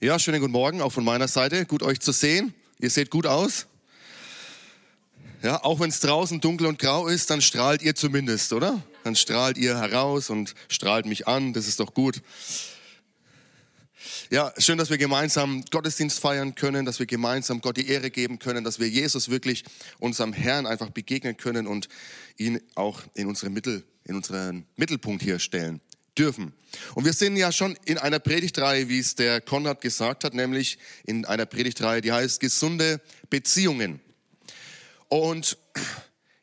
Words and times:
Ja, 0.00 0.18
schönen 0.18 0.40
guten 0.40 0.52
Morgen 0.52 0.82
auch 0.82 0.92
von 0.92 1.04
meiner 1.04 1.28
Seite. 1.28 1.64
Gut 1.66 1.82
euch 1.82 2.00
zu 2.00 2.10
sehen. 2.10 2.52
Ihr 2.80 2.90
seht 2.90 3.10
gut 3.10 3.26
aus. 3.26 3.66
Ja, 5.40 5.62
auch 5.62 5.78
wenn 5.78 5.88
es 5.88 6.00
draußen 6.00 6.40
dunkel 6.40 6.66
und 6.66 6.80
grau 6.80 7.06
ist, 7.06 7.30
dann 7.30 7.40
strahlt 7.40 7.80
ihr 7.80 7.94
zumindest, 7.94 8.52
oder? 8.52 8.82
Dann 9.04 9.14
strahlt 9.14 9.56
ihr 9.56 9.78
heraus 9.78 10.30
und 10.30 10.54
strahlt 10.68 11.06
mich 11.06 11.28
an. 11.28 11.52
Das 11.52 11.68
ist 11.68 11.78
doch 11.78 11.94
gut. 11.94 12.22
Ja, 14.30 14.52
schön, 14.58 14.78
dass 14.78 14.90
wir 14.90 14.98
gemeinsam 14.98 15.64
Gottesdienst 15.70 16.18
feiern 16.18 16.56
können, 16.56 16.84
dass 16.84 16.98
wir 16.98 17.06
gemeinsam 17.06 17.60
Gott 17.60 17.76
die 17.76 17.88
Ehre 17.88 18.10
geben 18.10 18.40
können, 18.40 18.64
dass 18.64 18.80
wir 18.80 18.88
Jesus 18.88 19.30
wirklich 19.30 19.64
unserem 20.00 20.32
Herrn 20.32 20.66
einfach 20.66 20.90
begegnen 20.90 21.36
können 21.36 21.68
und 21.68 21.88
ihn 22.36 22.60
auch 22.74 23.00
in, 23.14 23.28
unsere 23.28 23.48
Mittel, 23.48 23.84
in 24.04 24.16
unseren 24.16 24.66
Mittelpunkt 24.76 25.22
hier 25.22 25.38
stellen 25.38 25.80
dürfen. 26.18 26.52
Und 26.94 27.04
wir 27.04 27.12
sind 27.12 27.36
ja 27.36 27.52
schon 27.52 27.76
in 27.84 27.98
einer 27.98 28.18
Predigtreihe, 28.18 28.88
wie 28.88 28.98
es 28.98 29.14
der 29.14 29.40
Konrad 29.40 29.80
gesagt 29.80 30.24
hat, 30.24 30.34
nämlich 30.34 30.78
in 31.04 31.24
einer 31.24 31.46
Predigtreihe, 31.46 32.00
die 32.00 32.12
heißt 32.12 32.40
gesunde 32.40 33.00
Beziehungen. 33.30 34.00
Und 35.08 35.58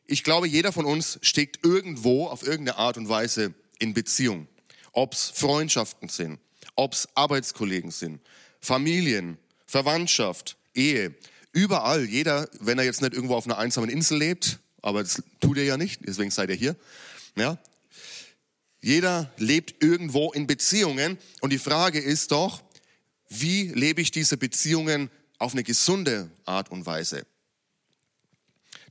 ich 0.06 0.24
glaube, 0.24 0.46
jeder 0.46 0.72
von 0.72 0.84
uns 0.84 1.18
steckt 1.22 1.64
irgendwo 1.64 2.26
auf 2.26 2.42
irgendeine 2.42 2.78
Art 2.78 2.96
und 2.96 3.08
Weise 3.08 3.54
in 3.78 3.94
Beziehung. 3.94 4.48
Ob 4.92 5.14
es 5.14 5.30
Freundschaften 5.34 6.08
sind, 6.08 6.38
ob 6.74 6.92
es 6.92 7.08
Arbeitskollegen 7.14 7.90
sind, 7.90 8.20
Familien, 8.60 9.38
Verwandtschaft, 9.66 10.56
Ehe. 10.74 11.14
Überall, 11.52 12.04
jeder, 12.04 12.48
wenn 12.60 12.78
er 12.78 12.84
jetzt 12.84 13.02
nicht 13.02 13.14
irgendwo 13.14 13.34
auf 13.34 13.46
einer 13.46 13.58
einsamen 13.58 13.90
Insel 13.90 14.18
lebt, 14.18 14.58
aber 14.80 15.02
das 15.02 15.22
tut 15.40 15.58
er 15.58 15.64
ja 15.64 15.76
nicht, 15.76 16.00
deswegen 16.06 16.30
seid 16.30 16.50
ihr 16.50 16.56
hier, 16.56 16.76
ja, 17.36 17.58
jeder 18.82 19.32
lebt 19.38 19.82
irgendwo 19.82 20.32
in 20.32 20.46
Beziehungen 20.46 21.16
und 21.40 21.50
die 21.52 21.58
Frage 21.58 22.00
ist 22.00 22.32
doch, 22.32 22.62
wie 23.28 23.68
lebe 23.68 24.02
ich 24.02 24.10
diese 24.10 24.36
Beziehungen 24.36 25.08
auf 25.38 25.52
eine 25.52 25.62
gesunde 25.62 26.30
Art 26.44 26.70
und 26.70 26.84
Weise? 26.84 27.24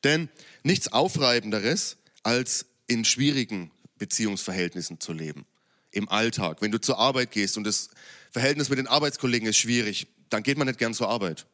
Denn 0.03 0.29
nichts 0.63 0.91
Aufreibenderes, 0.91 1.97
als 2.23 2.65
in 2.87 3.05
schwierigen 3.05 3.71
Beziehungsverhältnissen 3.97 4.99
zu 4.99 5.13
leben. 5.13 5.45
Im 5.91 6.07
Alltag. 6.07 6.61
Wenn 6.61 6.71
du 6.71 6.79
zur 6.79 6.97
Arbeit 6.97 7.31
gehst 7.31 7.57
und 7.57 7.65
das 7.65 7.89
Verhältnis 8.31 8.69
mit 8.69 8.79
den 8.79 8.87
Arbeitskollegen 8.87 9.47
ist 9.47 9.57
schwierig, 9.57 10.07
dann 10.29 10.41
geht 10.41 10.57
man 10.57 10.67
nicht 10.67 10.79
gern 10.79 10.93
zur 10.93 11.09
Arbeit. 11.09 11.45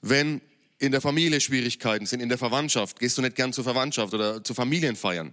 Wenn 0.00 0.40
in 0.78 0.90
der 0.90 1.00
Familie 1.00 1.40
Schwierigkeiten 1.40 2.06
sind, 2.06 2.20
in 2.20 2.28
der 2.28 2.38
Verwandtschaft, 2.38 2.98
gehst 2.98 3.16
du 3.18 3.22
nicht 3.22 3.36
gern 3.36 3.52
zur 3.52 3.64
Verwandtschaft 3.64 4.12
oder 4.14 4.42
zu 4.42 4.52
Familienfeiern. 4.52 5.32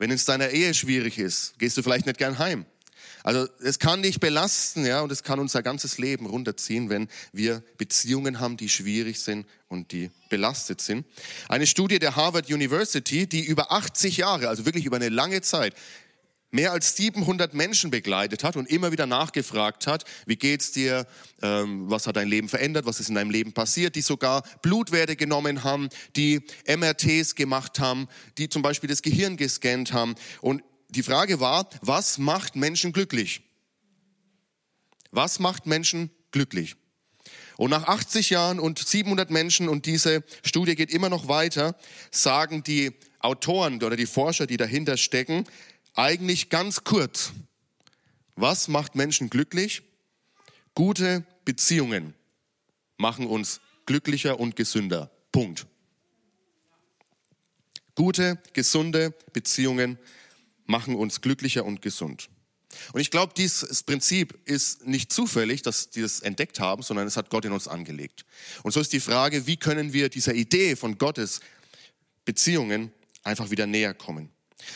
Wenn 0.00 0.10
es 0.10 0.24
deiner 0.24 0.48
Ehe 0.48 0.72
schwierig 0.72 1.18
ist, 1.18 1.58
gehst 1.58 1.76
du 1.76 1.82
vielleicht 1.82 2.06
nicht 2.06 2.16
gern 2.16 2.38
heim. 2.38 2.64
Also 3.22 3.46
es 3.62 3.78
kann 3.78 4.02
dich 4.02 4.18
belasten, 4.18 4.86
ja, 4.86 5.02
und 5.02 5.12
es 5.12 5.22
kann 5.22 5.38
unser 5.38 5.62
ganzes 5.62 5.98
Leben 5.98 6.24
runterziehen, 6.24 6.88
wenn 6.88 7.06
wir 7.34 7.62
Beziehungen 7.76 8.40
haben, 8.40 8.56
die 8.56 8.70
schwierig 8.70 9.20
sind 9.20 9.46
und 9.68 9.92
die 9.92 10.10
belastet 10.30 10.80
sind. 10.80 11.04
Eine 11.50 11.66
Studie 11.66 11.98
der 11.98 12.16
Harvard 12.16 12.50
University, 12.50 13.26
die 13.26 13.44
über 13.44 13.72
80 13.72 14.16
Jahre, 14.16 14.48
also 14.48 14.64
wirklich 14.64 14.86
über 14.86 14.96
eine 14.96 15.10
lange 15.10 15.42
Zeit, 15.42 15.74
mehr 16.50 16.72
als 16.72 16.96
700 16.96 17.54
Menschen 17.54 17.90
begleitet 17.90 18.44
hat 18.44 18.56
und 18.56 18.68
immer 18.68 18.92
wieder 18.92 19.06
nachgefragt 19.06 19.86
hat, 19.86 20.04
wie 20.26 20.36
geht's 20.36 20.72
dir, 20.72 21.06
ähm, 21.42 21.88
was 21.90 22.06
hat 22.06 22.16
dein 22.16 22.28
Leben 22.28 22.48
verändert, 22.48 22.86
was 22.86 23.00
ist 23.00 23.08
in 23.08 23.14
deinem 23.14 23.30
Leben 23.30 23.52
passiert, 23.52 23.94
die 23.96 24.02
sogar 24.02 24.42
Blutwerte 24.62 25.16
genommen 25.16 25.64
haben, 25.64 25.88
die 26.16 26.42
MRTs 26.66 27.34
gemacht 27.34 27.78
haben, 27.78 28.08
die 28.38 28.48
zum 28.48 28.62
Beispiel 28.62 28.88
das 28.88 29.02
Gehirn 29.02 29.36
gescannt 29.36 29.92
haben. 29.92 30.14
Und 30.40 30.62
die 30.88 31.02
Frage 31.02 31.40
war, 31.40 31.68
was 31.82 32.18
macht 32.18 32.56
Menschen 32.56 32.92
glücklich? 32.92 33.42
Was 35.12 35.38
macht 35.38 35.66
Menschen 35.66 36.10
glücklich? 36.30 36.76
Und 37.56 37.70
nach 37.70 37.86
80 37.86 38.30
Jahren 38.30 38.58
und 38.58 38.78
700 38.78 39.30
Menschen, 39.30 39.68
und 39.68 39.84
diese 39.84 40.24
Studie 40.42 40.74
geht 40.74 40.90
immer 40.90 41.10
noch 41.10 41.28
weiter, 41.28 41.76
sagen 42.10 42.62
die 42.62 42.92
Autoren 43.18 43.82
oder 43.82 43.96
die 43.96 44.06
Forscher, 44.06 44.46
die 44.46 44.56
dahinter 44.56 44.96
stecken, 44.96 45.44
eigentlich 45.94 46.48
ganz 46.48 46.84
kurz. 46.84 47.32
Was 48.36 48.68
macht 48.68 48.94
Menschen 48.94 49.30
glücklich? 49.30 49.82
Gute 50.74 51.24
Beziehungen 51.44 52.14
machen 52.96 53.26
uns 53.26 53.60
glücklicher 53.86 54.38
und 54.38 54.56
gesünder. 54.56 55.10
Punkt. 55.32 55.66
Gute, 57.94 58.38
gesunde 58.52 59.12
Beziehungen 59.32 59.98
machen 60.66 60.94
uns 60.94 61.20
glücklicher 61.20 61.64
und 61.64 61.82
gesund. 61.82 62.30
Und 62.92 63.00
ich 63.00 63.10
glaube, 63.10 63.34
dieses 63.36 63.82
Prinzip 63.82 64.38
ist 64.44 64.86
nicht 64.86 65.12
zufällig, 65.12 65.62
dass 65.62 65.90
die 65.90 66.02
das 66.02 66.20
entdeckt 66.20 66.60
haben, 66.60 66.82
sondern 66.82 67.06
es 67.06 67.16
hat 67.16 67.30
Gott 67.30 67.44
in 67.44 67.52
uns 67.52 67.66
angelegt. 67.68 68.24
Und 68.62 68.72
so 68.72 68.80
ist 68.80 68.92
die 68.92 69.00
Frage, 69.00 69.46
wie 69.46 69.56
können 69.56 69.92
wir 69.92 70.08
dieser 70.08 70.34
Idee 70.34 70.76
von 70.76 70.96
Gottes 70.96 71.40
Beziehungen 72.24 72.92
einfach 73.24 73.50
wieder 73.50 73.66
näher 73.66 73.92
kommen? 73.92 74.30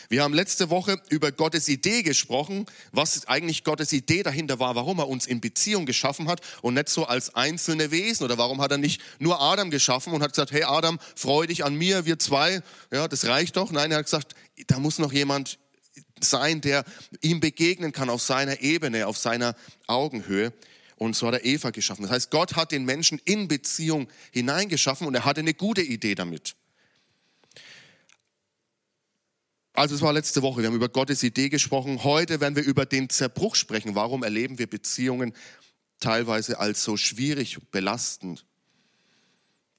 Wir 0.09 0.23
haben 0.23 0.35
letzte 0.35 0.71
Woche 0.71 1.01
über 1.09 1.33
Gottes 1.33 1.69
Idee 1.69 2.03
gesprochen, 2.03 2.67
was 2.93 3.27
eigentlich 3.27 3.65
Gottes 3.65 3.93
Idee 3.93 4.23
dahinter 4.23 4.59
war, 4.59 4.75
warum 4.75 4.99
er 4.99 5.09
uns 5.09 5.27
in 5.27 5.41
Beziehung 5.41 5.87
geschaffen 5.87 6.29
hat 6.29 6.41
und 6.63 6.75
nicht 6.75 6.89
so 6.89 7.07
als 7.07 7.35
einzelne 7.35 7.91
Wesen 7.91 8.25
oder 8.25 8.39
warum 8.39 8.61
hat 8.61 8.71
er 8.71 8.79
nicht 8.79 9.01
nur 9.19 9.41
Adam 9.41 9.71
geschaffen 9.71 10.13
und 10.13 10.23
hat 10.23 10.33
gesagt, 10.33 10.53
hey 10.53 10.65
Adam, 10.65 10.99
freu 11.17 11.47
dich 11.47 11.65
an 11.65 11.75
mir, 11.75 12.05
wir 12.05 12.19
zwei, 12.19 12.61
ja, 12.93 13.09
das 13.09 13.27
reicht 13.27 13.57
doch. 13.57 13.71
Nein, 13.71 13.91
er 13.91 13.99
hat 13.99 14.05
gesagt, 14.05 14.35
da 14.67 14.79
muss 14.79 14.99
noch 14.99 15.13
jemand 15.13 15.59
sein, 16.21 16.61
der 16.61 16.85
ihm 17.21 17.41
begegnen 17.41 17.93
kann 17.93 18.11
auf 18.11 18.23
seiner 18.23 18.61
Ebene, 18.61 19.07
auf 19.07 19.19
seiner 19.19 19.55
Augenhöhe. 19.87 20.53
Und 20.97 21.17
so 21.17 21.27
hat 21.27 21.35
er 21.35 21.45
Eva 21.45 21.71
geschaffen. 21.71 22.03
Das 22.03 22.11
heißt, 22.11 22.31
Gott 22.31 22.57
hat 22.57 22.73
den 22.73 22.85
Menschen 22.85 23.21
in 23.25 23.49
Beziehung 23.49 24.09
hineingeschaffen 24.31 25.07
und 25.07 25.15
er 25.15 25.25
hatte 25.25 25.41
eine 25.41 25.55
gute 25.55 25.83
Idee 25.83 26.15
damit. 26.15 26.55
Also 29.77 29.97
es 29.97 30.03
war 30.03 30.13
letzte 30.13 30.41
Woche, 30.43 30.61
wir 30.61 30.69
haben 30.69 30.77
über 30.77 30.89
Gottes 30.89 31.25
Idee 31.25 31.49
gesprochen. 31.49 32.05
Heute 32.05 32.41
werden 32.41 32.55
wir 32.55 32.63
über 32.63 32.87
den 32.87 33.11
Zerbruch 33.11 33.57
sprechen. 33.57 33.97
Warum 33.97 34.23
erleben 34.23 34.61
wir 34.61 34.69
Beziehungen 34.69 35.35
teilweise 35.99 36.61
als 36.61 36.85
so 36.85 36.97
schwierig, 36.97 37.59
belastend, 37.73 38.47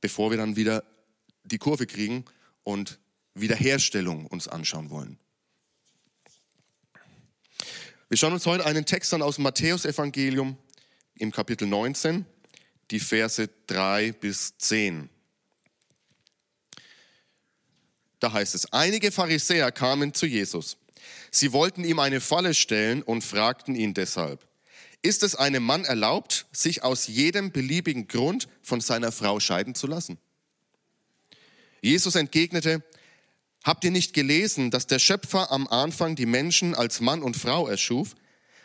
bevor 0.02 0.32
wir 0.32 0.38
dann 0.38 0.58
wieder 0.58 0.84
die 1.46 1.60
Kurve 1.60 1.88
kriegen 1.88 2.26
und 2.64 3.00
Wiederherstellung 3.36 4.26
uns 4.28 4.50
anschauen 4.50 4.90
wollen. 4.90 5.18
Wir 8.10 8.18
schauen 8.18 8.34
uns 8.34 8.46
heute 8.46 8.66
einen 8.66 8.86
Text 8.86 9.14
an 9.14 9.22
aus 9.22 9.36
dem 9.36 9.44
Matthäusevangelium 9.44 10.58
im 11.16 11.32
Kapitel 11.32 11.70
19, 11.70 12.26
die 12.92 13.00
Verse 13.00 13.50
3 13.68 14.12
bis 14.12 14.58
10. 14.58 15.10
Da 18.26 18.34
heißt 18.34 18.56
es, 18.56 18.74
einige 18.74 19.12
Pharisäer 19.12 19.72
kamen 19.72 20.16
zu 20.16 20.26
Jesus. 20.26 20.78
Sie 21.30 21.54
wollten 21.54 21.84
ihm 21.84 22.00
eine 22.00 22.20
Falle 22.20 22.56
stellen 22.56 23.04
und 23.04 23.24
fragten 23.24 23.76
ihn 23.76 23.94
deshalb, 23.94 24.44
ist 25.04 25.22
es 25.22 25.36
einem 25.36 25.62
Mann 25.62 25.86
erlaubt, 25.86 26.48
sich 26.52 26.84
aus 26.84 27.06
jedem 27.06 27.52
beliebigen 27.52 28.08
Grund 28.08 28.48
von 28.64 28.82
seiner 28.82 29.12
Frau 29.12 29.40
scheiden 29.40 29.76
zu 29.76 29.86
lassen? 29.86 30.18
Jesus 31.82 32.16
entgegnete, 32.16 32.82
habt 33.64 33.84
ihr 33.84 33.92
nicht 33.92 34.14
gelesen, 34.14 34.72
dass 34.72 34.88
der 34.88 34.98
Schöpfer 34.98 35.52
am 35.52 35.68
Anfang 35.68 36.16
die 36.16 36.26
Menschen 36.26 36.74
als 36.74 37.02
Mann 37.02 37.22
und 37.22 37.38
Frau 37.38 37.68
erschuf 37.68 38.16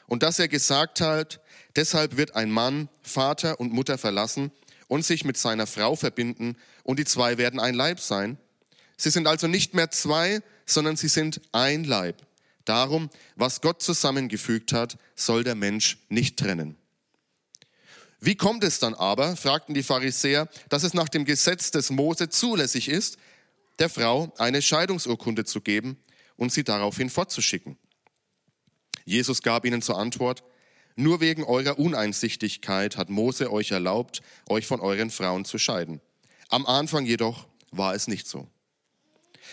und 0.06 0.22
dass 0.22 0.38
er 0.38 0.48
gesagt 0.48 1.02
hat, 1.02 1.42
deshalb 1.76 2.16
wird 2.16 2.34
ein 2.34 2.50
Mann 2.50 2.88
Vater 3.02 3.60
und 3.60 3.74
Mutter 3.74 3.98
verlassen 3.98 4.52
und 4.88 5.04
sich 5.04 5.26
mit 5.26 5.36
seiner 5.36 5.66
Frau 5.66 5.96
verbinden 5.96 6.56
und 6.82 6.98
die 6.98 7.04
zwei 7.04 7.36
werden 7.36 7.60
ein 7.60 7.74
Leib 7.74 8.00
sein? 8.00 8.38
Sie 9.00 9.08
sind 9.08 9.26
also 9.26 9.46
nicht 9.46 9.72
mehr 9.72 9.90
zwei, 9.90 10.42
sondern 10.66 10.94
sie 10.94 11.08
sind 11.08 11.40
ein 11.52 11.84
Leib. 11.84 12.20
Darum, 12.66 13.08
was 13.34 13.62
Gott 13.62 13.82
zusammengefügt 13.82 14.74
hat, 14.74 14.98
soll 15.16 15.42
der 15.42 15.54
Mensch 15.54 15.96
nicht 16.10 16.38
trennen. 16.38 16.76
Wie 18.20 18.34
kommt 18.34 18.62
es 18.62 18.78
dann 18.78 18.92
aber, 18.92 19.36
fragten 19.36 19.72
die 19.72 19.82
Pharisäer, 19.82 20.50
dass 20.68 20.82
es 20.82 20.92
nach 20.92 21.08
dem 21.08 21.24
Gesetz 21.24 21.70
des 21.70 21.88
Mose 21.88 22.28
zulässig 22.28 22.90
ist, 22.90 23.16
der 23.78 23.88
Frau 23.88 24.34
eine 24.36 24.60
Scheidungsurkunde 24.60 25.46
zu 25.46 25.62
geben 25.62 25.96
und 26.36 26.52
sie 26.52 26.62
daraufhin 26.62 27.08
fortzuschicken? 27.08 27.78
Jesus 29.06 29.40
gab 29.40 29.64
ihnen 29.64 29.80
zur 29.80 29.98
Antwort, 29.98 30.44
nur 30.94 31.20
wegen 31.20 31.44
eurer 31.44 31.78
Uneinsichtigkeit 31.78 32.98
hat 32.98 33.08
Mose 33.08 33.50
euch 33.50 33.70
erlaubt, 33.70 34.20
euch 34.46 34.66
von 34.66 34.80
euren 34.80 35.10
Frauen 35.10 35.46
zu 35.46 35.56
scheiden. 35.56 36.02
Am 36.50 36.66
Anfang 36.66 37.06
jedoch 37.06 37.48
war 37.70 37.94
es 37.94 38.06
nicht 38.06 38.26
so. 38.26 38.46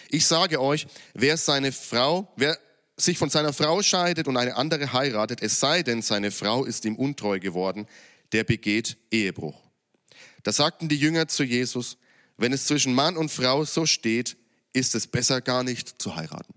Ich 0.10 0.26
sage 0.26 0.62
euch, 0.62 0.88
wer 1.14 1.38
seine 1.38 1.72
Frau, 1.72 2.32
wer 2.36 2.58
sich 2.98 3.18
von 3.18 3.30
seiner 3.30 3.54
Frau 3.54 3.82
scheidet 3.82 4.28
und 4.28 4.38
eine 4.38 4.56
andere 4.56 4.94
heiratet, 4.94 5.42
es 5.42 5.60
sei 5.60 5.84
denn, 5.84 6.02
seine 6.02 6.32
Frau 6.32 6.66
ist 6.66 6.86
ihm 6.86 6.96
untreu 6.96 7.40
geworden, 7.40 7.88
der 8.32 8.44
begeht 8.44 8.98
Ehebruch. 9.12 9.60
Da 10.44 10.52
sagten 10.52 10.90
die 10.90 10.98
Jünger 10.98 11.28
zu 11.28 11.44
Jesus, 11.44 11.98
wenn 12.38 12.54
es 12.54 12.66
zwischen 12.66 12.94
Mann 12.94 13.18
und 13.18 13.30
Frau 13.30 13.66
so 13.66 13.86
steht, 13.86 14.38
ist 14.74 14.96
es 14.96 15.08
besser 15.08 15.42
gar 15.42 15.64
nicht 15.64 16.02
zu 16.02 16.16
heiraten. 16.16 16.54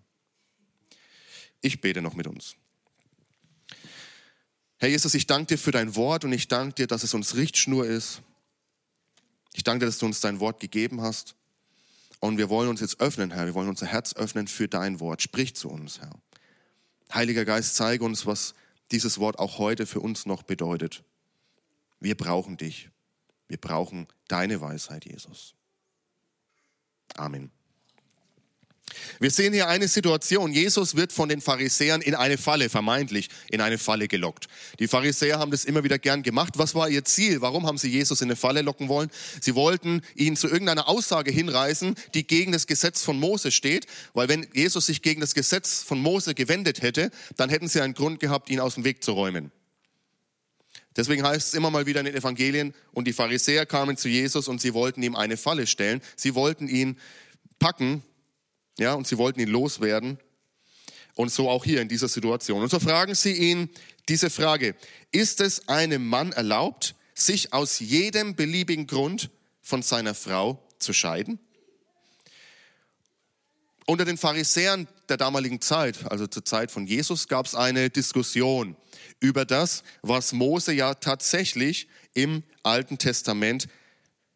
Ich 1.61 1.81
bete 1.81 2.01
noch 2.03 2.15
mit 2.15 2.27
uns. 2.27 2.55
Herr 4.79 4.89
Jesus, 4.89 5.15
ich 5.15 5.27
danke 5.27 5.55
dir 5.55 5.59
für 5.59 5.73
dein 5.73 5.95
Wort 5.95 6.25
und 6.25 6.33
ich 6.33 6.49
danke 6.49 6.75
dir, 6.75 6.87
dass 6.87 7.03
es 7.03 7.13
uns 7.13 7.35
Richtschnur 7.35 7.87
ist. 7.87 8.23
Ich 9.53 9.63
danke 9.63 9.81
dir, 9.81 9.87
dass 9.87 9.99
du 9.99 10.07
uns 10.07 10.21
dein 10.21 10.41
Wort 10.41 10.61
gegeben 10.61 11.03
hast. 11.03 11.35
Und 12.21 12.37
wir 12.37 12.51
wollen 12.51 12.69
uns 12.69 12.81
jetzt 12.81 13.01
öffnen, 13.01 13.31
Herr. 13.31 13.47
Wir 13.47 13.55
wollen 13.55 13.69
unser 13.69 13.87
Herz 13.87 14.15
öffnen 14.15 14.47
für 14.47 14.69
dein 14.69 15.01
Wort. 15.01 15.23
Sprich 15.23 15.57
zu 15.57 15.71
uns, 15.71 16.01
Herr. 16.01 16.13
Heiliger 17.13 17.45
Geist, 17.45 17.75
zeige 17.77 18.05
uns, 18.05 18.27
was 18.27 18.55
dieses 18.93 19.19
Wort 19.19 19.39
auch 19.39 19.59
heute 19.59 19.87
für 19.87 20.01
uns 20.01 20.27
noch 20.27 20.43
bedeutet. 20.43 21.03
Wir 21.99 22.17
brauchen 22.17 22.57
dich. 22.57 22.91
Wir 23.49 23.59
brauchen 23.59 24.07
deine 24.29 24.61
Weisheit, 24.61 25.07
Jesus. 25.07 25.55
Amen. 27.17 27.51
Wir 29.19 29.31
sehen 29.31 29.53
hier 29.53 29.69
eine 29.69 29.89
Situation. 29.89 30.53
Jesus 30.53 30.97
wird 30.97 31.13
von 31.13 31.29
den 31.29 31.41
Pharisäern 31.41 32.01
in 32.01 32.15
eine 32.15 32.39
Falle, 32.39 32.69
vermeintlich 32.69 33.29
in 33.51 33.61
eine 33.61 33.79
Falle 33.79 34.09
gelockt. 34.09 34.47
Die 34.79 34.89
Pharisäer 34.89 35.39
haben 35.39 35.51
das 35.51 35.65
immer 35.65 35.85
wieder 35.85 35.99
gern 35.99 36.23
gemacht. 36.23 36.55
Was 36.57 36.75
war 36.75 36.89
ihr 36.89 37.05
Ziel? 37.05 37.41
Warum 37.41 37.67
haben 37.67 37.79
sie 37.79 37.89
Jesus 37.89 38.21
in 38.21 38.29
eine 38.29 38.37
Falle 38.37 38.63
locken 38.63 38.89
wollen? 38.89 39.11
Sie 39.41 39.55
wollten 39.55 40.03
ihn 40.15 40.37
zu 40.37 40.49
irgendeiner 40.49 40.89
Aussage 40.89 41.31
hinreißen, 41.31 41.95
die 42.15 42.27
gegen 42.27 42.53
das 42.53 42.67
Gesetz 42.67 43.03
von 43.03 43.19
Mose 43.19 43.51
steht. 43.51 43.87
Weil 44.15 44.29
wenn 44.29 44.47
Jesus 44.55 44.87
sich 44.87 45.03
gegen 45.03 45.21
das 45.21 45.35
Gesetz 45.35 45.83
von 45.83 46.01
Mose 46.01 46.35
gewendet 46.35 46.83
hätte, 46.83 47.11
dann 47.37 47.51
hätten 47.51 47.69
sie 47.69 47.81
einen 47.81 47.95
Grund 47.95 48.21
gehabt, 48.21 48.51
ihn 48.51 48.61
aus 48.61 48.75
dem 48.75 48.85
Weg 48.85 49.03
zu 49.05 49.13
räumen. 49.13 49.53
Deswegen 50.97 51.23
heißt 51.25 51.49
es 51.49 51.55
immer 51.55 51.71
mal 51.71 51.87
wieder 51.87 52.01
in 52.01 52.07
den 52.07 52.17
Evangelien, 52.17 52.75
und 52.93 53.07
die 53.07 53.13
Pharisäer 53.13 53.65
kamen 53.65 53.97
zu 53.97 54.09
Jesus 54.09 54.49
und 54.49 54.61
sie 54.61 54.75
wollten 54.75 55.03
ihm 55.03 55.15
eine 55.15 55.37
Falle 55.37 55.67
stellen. 55.67 56.03
Sie 56.17 56.35
wollten 56.35 56.69
ihn 56.69 56.99
packen 57.59 58.03
ja, 58.81 58.95
und 58.95 59.07
sie 59.07 59.19
wollten 59.19 59.41
ihn 59.41 59.49
loswerden. 59.49 60.19
Und 61.15 61.31
so 61.31 61.51
auch 61.51 61.65
hier 61.65 61.83
in 61.83 61.89
dieser 61.89 62.09
Situation. 62.09 62.63
Und 62.63 62.71
so 62.71 62.81
fragen 62.81 63.15
sie 63.15 63.33
ihn 63.33 63.69
diese 64.09 64.31
Frage, 64.31 64.75
ist 65.13 65.41
es 65.41 65.69
einem 65.69 66.07
Mann 66.07 66.33
erlaubt, 66.33 66.95
sich 67.15 67.53
aus 67.53 67.79
jedem 67.79 68.35
beliebigen 68.35 68.87
Grund 68.87 69.31
von 69.61 69.83
seiner 69.83 70.15
Frau 70.15 70.67
zu 70.79 70.93
scheiden? 70.93 71.39
Unter 73.87 74.05
den 74.05 74.17
Pharisäern 74.17 74.89
der 75.09 75.17
damaligen 75.17 75.61
Zeit, 75.61 76.11
also 76.11 76.27
zur 76.27 76.45
Zeit 76.45 76.71
von 76.71 76.87
Jesus, 76.87 77.29
gab 77.29 77.47
es 77.47 77.55
eine 77.55 77.91
Diskussion 77.91 78.77
über 79.19 79.45
das, 79.45 79.83
was 80.01 80.33
Mose 80.33 80.73
ja 80.73 80.95
tatsächlich 80.95 81.89
im 82.15 82.45
Alten 82.63 82.99
Testament 82.99 83.69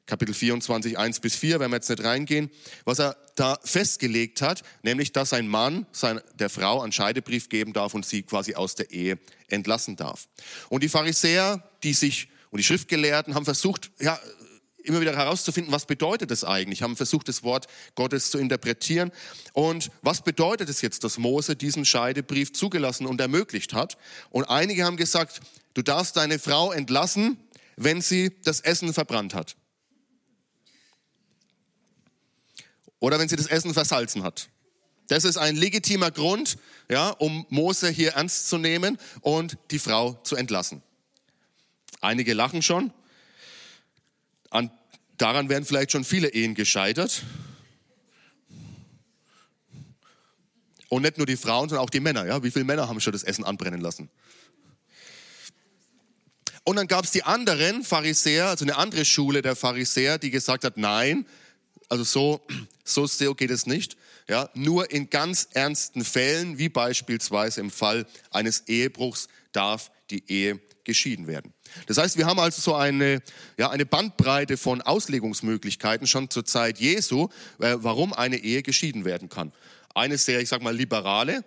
Kapitel 0.06 0.34
24, 0.34 0.98
1 0.98 1.20
bis 1.20 1.34
4, 1.34 1.60
werden 1.60 1.72
wir 1.72 1.76
jetzt 1.76 1.88
nicht 1.88 2.04
reingehen, 2.04 2.50
was 2.84 2.98
er 2.98 3.16
da 3.36 3.58
festgelegt 3.64 4.42
hat, 4.42 4.62
nämlich, 4.82 5.12
dass 5.12 5.32
ein 5.32 5.48
Mann 5.48 5.86
sein, 5.92 6.20
der 6.34 6.50
Frau 6.50 6.82
einen 6.82 6.92
Scheidebrief 6.92 7.48
geben 7.48 7.72
darf 7.72 7.94
und 7.94 8.04
sie 8.04 8.22
quasi 8.22 8.54
aus 8.54 8.74
der 8.74 8.90
Ehe 8.90 9.18
entlassen 9.48 9.96
darf. 9.96 10.28
Und 10.68 10.82
die 10.82 10.88
Pharisäer, 10.88 11.62
die 11.82 11.94
sich, 11.94 12.28
und 12.50 12.58
die 12.58 12.64
Schriftgelehrten 12.64 13.34
haben 13.34 13.46
versucht, 13.46 13.90
ja, 13.98 14.18
immer 14.84 15.00
wieder 15.00 15.16
herauszufinden, 15.16 15.72
was 15.72 15.86
bedeutet 15.86 16.30
das 16.30 16.44
eigentlich, 16.44 16.82
haben 16.82 16.96
versucht, 16.96 17.28
das 17.28 17.42
Wort 17.42 17.66
Gottes 17.94 18.30
zu 18.30 18.38
interpretieren. 18.38 19.10
Und 19.54 19.90
was 20.02 20.22
bedeutet 20.22 20.68
es 20.68 20.82
jetzt, 20.82 21.04
dass 21.04 21.18
Mose 21.18 21.56
diesen 21.56 21.84
Scheidebrief 21.84 22.52
zugelassen 22.52 23.06
und 23.06 23.20
ermöglicht 23.20 23.72
hat? 23.72 23.96
Und 24.30 24.44
einige 24.44 24.84
haben 24.84 24.96
gesagt, 24.96 25.40
du 25.72 25.82
darfst 25.82 26.16
deine 26.16 26.38
Frau 26.38 26.70
entlassen, 26.70 27.38
wenn 27.76 28.00
sie 28.00 28.36
das 28.44 28.60
Essen 28.60 28.92
verbrannt 28.92 29.34
hat. 29.34 29.56
Oder 33.04 33.18
wenn 33.18 33.28
sie 33.28 33.36
das 33.36 33.46
Essen 33.46 33.74
versalzen 33.74 34.22
hat. 34.22 34.48
Das 35.08 35.24
ist 35.24 35.36
ein 35.36 35.56
legitimer 35.56 36.10
Grund, 36.10 36.56
ja, 36.90 37.10
um 37.10 37.44
Mose 37.50 37.90
hier 37.90 38.12
ernst 38.12 38.48
zu 38.48 38.56
nehmen 38.56 38.96
und 39.20 39.58
die 39.70 39.78
Frau 39.78 40.14
zu 40.24 40.36
entlassen. 40.36 40.82
Einige 42.00 42.32
lachen 42.32 42.62
schon. 42.62 42.94
An, 44.48 44.70
daran 45.18 45.50
wären 45.50 45.66
vielleicht 45.66 45.92
schon 45.92 46.02
viele 46.02 46.28
Ehen 46.28 46.54
gescheitert. 46.54 47.24
Und 50.88 51.02
nicht 51.02 51.18
nur 51.18 51.26
die 51.26 51.36
Frauen, 51.36 51.68
sondern 51.68 51.84
auch 51.84 51.90
die 51.90 52.00
Männer. 52.00 52.24
Ja? 52.24 52.42
Wie 52.42 52.50
viele 52.50 52.64
Männer 52.64 52.88
haben 52.88 53.00
schon 53.00 53.12
das 53.12 53.22
Essen 53.22 53.44
anbrennen 53.44 53.82
lassen? 53.82 54.08
Und 56.62 56.76
dann 56.76 56.86
gab 56.86 57.04
es 57.04 57.10
die 57.10 57.24
anderen 57.24 57.84
Pharisäer, 57.84 58.46
also 58.46 58.64
eine 58.64 58.76
andere 58.76 59.04
Schule 59.04 59.42
der 59.42 59.56
Pharisäer, 59.56 60.16
die 60.16 60.30
gesagt 60.30 60.64
hat, 60.64 60.78
nein, 60.78 61.26
also 61.88 62.04
so, 62.04 62.40
so 62.84 63.06
sehr 63.06 63.34
geht 63.34 63.50
es 63.50 63.66
nicht. 63.66 63.96
Ja, 64.28 64.48
nur 64.54 64.90
in 64.90 65.10
ganz 65.10 65.48
ernsten 65.52 66.02
Fällen, 66.02 66.58
wie 66.58 66.70
beispielsweise 66.70 67.60
im 67.60 67.70
Fall 67.70 68.06
eines 68.30 68.60
Ehebruchs, 68.68 69.28
darf 69.52 69.90
die 70.10 70.24
Ehe 70.30 70.60
geschieden 70.84 71.26
werden. 71.26 71.52
Das 71.86 71.98
heißt, 71.98 72.16
wir 72.16 72.26
haben 72.26 72.38
also 72.38 72.60
so 72.60 72.74
eine, 72.74 73.22
ja, 73.58 73.70
eine 73.70 73.86
Bandbreite 73.86 74.56
von 74.56 74.80
Auslegungsmöglichkeiten 74.82 76.06
schon 76.06 76.30
zur 76.30 76.44
Zeit 76.44 76.78
Jesu, 76.78 77.28
äh, 77.58 77.76
warum 77.78 78.12
eine 78.12 78.36
Ehe 78.36 78.62
geschieden 78.62 79.04
werden 79.04 79.28
kann. 79.28 79.52
Eine 79.94 80.18
sehr, 80.18 80.40
ich 80.40 80.48
sag 80.48 80.62
mal, 80.62 80.74
liberale, 80.74 81.44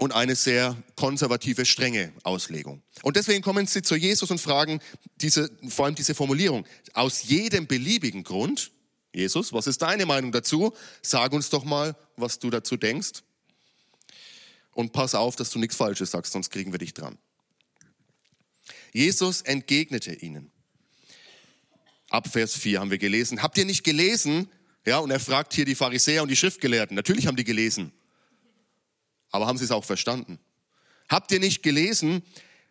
und 0.00 0.12
eine 0.12 0.34
sehr 0.34 0.82
konservative, 0.96 1.66
strenge 1.66 2.14
Auslegung. 2.22 2.82
Und 3.02 3.16
deswegen 3.16 3.42
kommen 3.42 3.66
sie 3.66 3.82
zu 3.82 3.96
Jesus 3.96 4.30
und 4.30 4.40
fragen 4.40 4.80
diese, 5.16 5.50
vor 5.68 5.84
allem 5.84 5.94
diese 5.94 6.14
Formulierung, 6.14 6.66
aus 6.94 7.24
jedem 7.24 7.66
beliebigen 7.66 8.24
Grund, 8.24 8.72
Jesus, 9.14 9.52
was 9.52 9.66
ist 9.66 9.82
deine 9.82 10.06
Meinung 10.06 10.32
dazu? 10.32 10.72
Sag 11.02 11.32
uns 11.34 11.50
doch 11.50 11.64
mal, 11.64 11.94
was 12.16 12.38
du 12.38 12.48
dazu 12.48 12.78
denkst. 12.78 13.22
Und 14.72 14.92
pass 14.92 15.14
auf, 15.14 15.36
dass 15.36 15.50
du 15.50 15.58
nichts 15.58 15.76
Falsches 15.76 16.12
sagst, 16.12 16.32
sonst 16.32 16.48
kriegen 16.48 16.72
wir 16.72 16.78
dich 16.78 16.94
dran. 16.94 17.18
Jesus 18.94 19.42
entgegnete 19.42 20.14
ihnen. 20.14 20.50
Ab 22.08 22.28
Vers 22.32 22.54
4 22.54 22.80
haben 22.80 22.90
wir 22.90 22.98
gelesen. 22.98 23.42
Habt 23.42 23.58
ihr 23.58 23.66
nicht 23.66 23.84
gelesen? 23.84 24.48
Ja, 24.86 24.98
und 24.98 25.10
er 25.10 25.20
fragt 25.20 25.52
hier 25.52 25.66
die 25.66 25.74
Pharisäer 25.74 26.22
und 26.22 26.30
die 26.30 26.36
Schriftgelehrten. 26.36 26.96
Natürlich 26.96 27.26
haben 27.26 27.36
die 27.36 27.44
gelesen. 27.44 27.92
Aber 29.30 29.46
haben 29.46 29.58
Sie 29.58 29.64
es 29.64 29.70
auch 29.70 29.84
verstanden? 29.84 30.38
Habt 31.08 31.32
ihr 31.32 31.40
nicht 31.40 31.62
gelesen, 31.62 32.22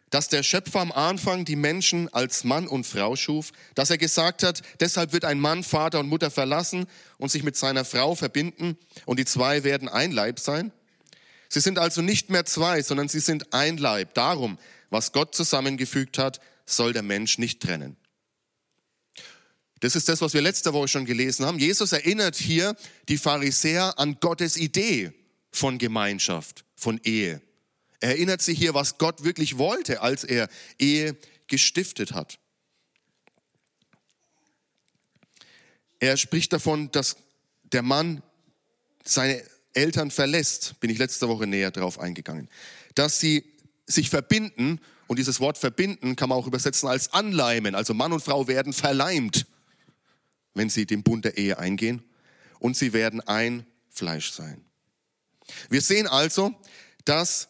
dass 0.10 0.28
der 0.28 0.44
Schöpfer 0.44 0.80
am 0.80 0.92
Anfang 0.92 1.46
die 1.46 1.56
Menschen 1.56 2.12
als 2.14 2.44
Mann 2.44 2.68
und 2.68 2.86
Frau 2.86 3.16
schuf, 3.16 3.52
dass 3.76 3.90
er 3.90 3.98
gesagt 3.98 4.44
hat, 4.44 4.62
deshalb 4.80 5.14
wird 5.14 5.26
ein 5.26 5.40
Mann 5.40 5.64
Vater 5.64 6.00
und 6.00 6.08
Mutter 6.08 6.32
verlassen 6.32 6.88
und 7.18 7.30
sich 7.30 7.44
mit 7.44 7.56
seiner 7.56 7.86
Frau 7.86 8.16
verbinden 8.16 8.78
und 9.06 9.20
die 9.20 9.26
zwei 9.26 9.64
werden 9.64 9.88
ein 9.88 10.12
Leib 10.12 10.40
sein? 10.40 10.72
Sie 11.48 11.60
sind 11.60 11.80
also 11.80 12.02
nicht 12.02 12.30
mehr 12.30 12.46
zwei, 12.46 12.82
sondern 12.82 13.08
sie 13.08 13.20
sind 13.20 13.54
ein 13.54 13.78
Leib. 13.78 14.14
Darum, 14.14 14.58
was 14.90 15.12
Gott 15.12 15.36
zusammengefügt 15.36 16.18
hat, 16.18 16.40
soll 16.66 16.94
der 16.94 17.02
Mensch 17.02 17.38
nicht 17.38 17.62
trennen. 17.62 17.98
Das 19.80 19.96
ist 19.96 20.10
das, 20.10 20.22
was 20.22 20.34
wir 20.34 20.42
letzte 20.42 20.74
Woche 20.74 20.90
schon 20.90 21.06
gelesen 21.06 21.46
haben. 21.46 21.58
Jesus 21.58 21.92
erinnert 21.92 22.36
hier 22.36 22.76
die 23.08 23.18
Pharisäer 23.18 23.98
an 23.98 24.18
Gottes 24.20 24.58
Idee 24.58 25.14
von 25.52 25.78
Gemeinschaft, 25.78 26.66
von 26.76 27.00
Ehe. 27.04 27.42
Er 28.00 28.10
erinnert 28.12 28.42
sich 28.42 28.58
hier, 28.58 28.74
was 28.74 28.98
Gott 28.98 29.24
wirklich 29.24 29.58
wollte, 29.58 30.02
als 30.02 30.24
er 30.24 30.48
Ehe 30.78 31.18
gestiftet 31.48 32.14
hat. 32.14 32.40
Er 36.00 36.16
spricht 36.16 36.54
davon, 36.54 36.92
dass 36.92 37.18
der 37.64 37.82
Mann 37.82 38.24
seine 39.04 39.44
Eltern 39.74 40.12
verlässt, 40.12 40.80
bin 40.80 40.90
ich 40.90 40.98
letzte 40.98 41.28
Woche 41.28 41.46
näher 41.46 41.72
drauf 41.72 42.00
eingegangen, 42.00 42.50
dass 42.96 43.20
sie 43.20 43.44
sich 43.86 44.10
verbinden 44.10 44.80
und 45.08 45.20
dieses 45.20 45.40
Wort 45.40 45.58
verbinden 45.58 46.16
kann 46.16 46.30
man 46.30 46.38
auch 46.38 46.48
übersetzen 46.48 46.88
als 46.88 47.14
anleimen, 47.14 47.76
also 47.76 47.94
Mann 47.94 48.14
und 48.14 48.24
Frau 48.24 48.48
werden 48.48 48.74
verleimt, 48.74 49.46
wenn 50.54 50.70
sie 50.70 50.86
den 50.86 51.04
Bund 51.04 51.26
der 51.26 51.38
Ehe 51.38 51.58
eingehen 51.58 52.04
und 52.60 52.78
sie 52.78 52.94
werden 52.94 53.22
ein 53.22 53.66
Fleisch 53.90 54.32
sein. 54.32 54.69
Wir 55.70 55.82
sehen 55.82 56.08
also, 56.08 56.56
dass 57.06 57.50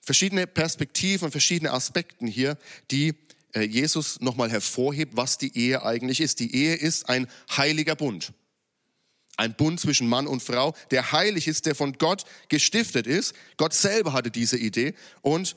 verschiedene 0.00 0.46
Perspektiven, 0.46 1.30
verschiedene 1.30 1.72
Aspekten 1.72 2.26
hier, 2.26 2.56
die 2.90 3.14
äh, 3.52 3.62
Jesus 3.62 4.20
nochmal 4.20 4.50
hervorhebt, 4.50 5.16
was 5.16 5.38
die 5.38 5.56
Ehe 5.56 5.84
eigentlich 5.84 6.20
ist. 6.20 6.40
Die 6.40 6.54
Ehe 6.54 6.74
ist 6.74 7.08
ein 7.08 7.26
heiliger 7.56 7.96
Bund. 7.96 8.32
Ein 9.36 9.54
Bund 9.54 9.80
zwischen 9.80 10.08
Mann 10.08 10.26
und 10.26 10.42
Frau, 10.42 10.74
der 10.90 11.12
heilig 11.12 11.46
ist, 11.48 11.66
der 11.66 11.74
von 11.74 11.94
Gott 11.94 12.24
gestiftet 12.48 13.06
ist. 13.06 13.34
Gott 13.56 13.74
selber 13.74 14.12
hatte 14.12 14.30
diese 14.30 14.56
Idee 14.56 14.94
und 15.20 15.56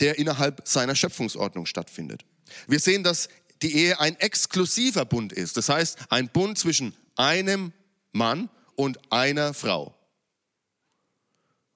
der 0.00 0.18
innerhalb 0.18 0.66
seiner 0.66 0.96
Schöpfungsordnung 0.96 1.66
stattfindet. 1.66 2.24
Wir 2.66 2.80
sehen, 2.80 3.04
dass 3.04 3.28
die 3.62 3.74
Ehe 3.76 4.00
ein 4.00 4.18
exklusiver 4.18 5.04
Bund 5.04 5.32
ist. 5.32 5.56
Das 5.56 5.68
heißt, 5.68 5.98
ein 6.08 6.28
Bund 6.28 6.58
zwischen 6.58 6.96
einem 7.14 7.72
Mann 8.10 8.50
und 8.76 8.98
einer 9.10 9.54
Frau. 9.54 9.94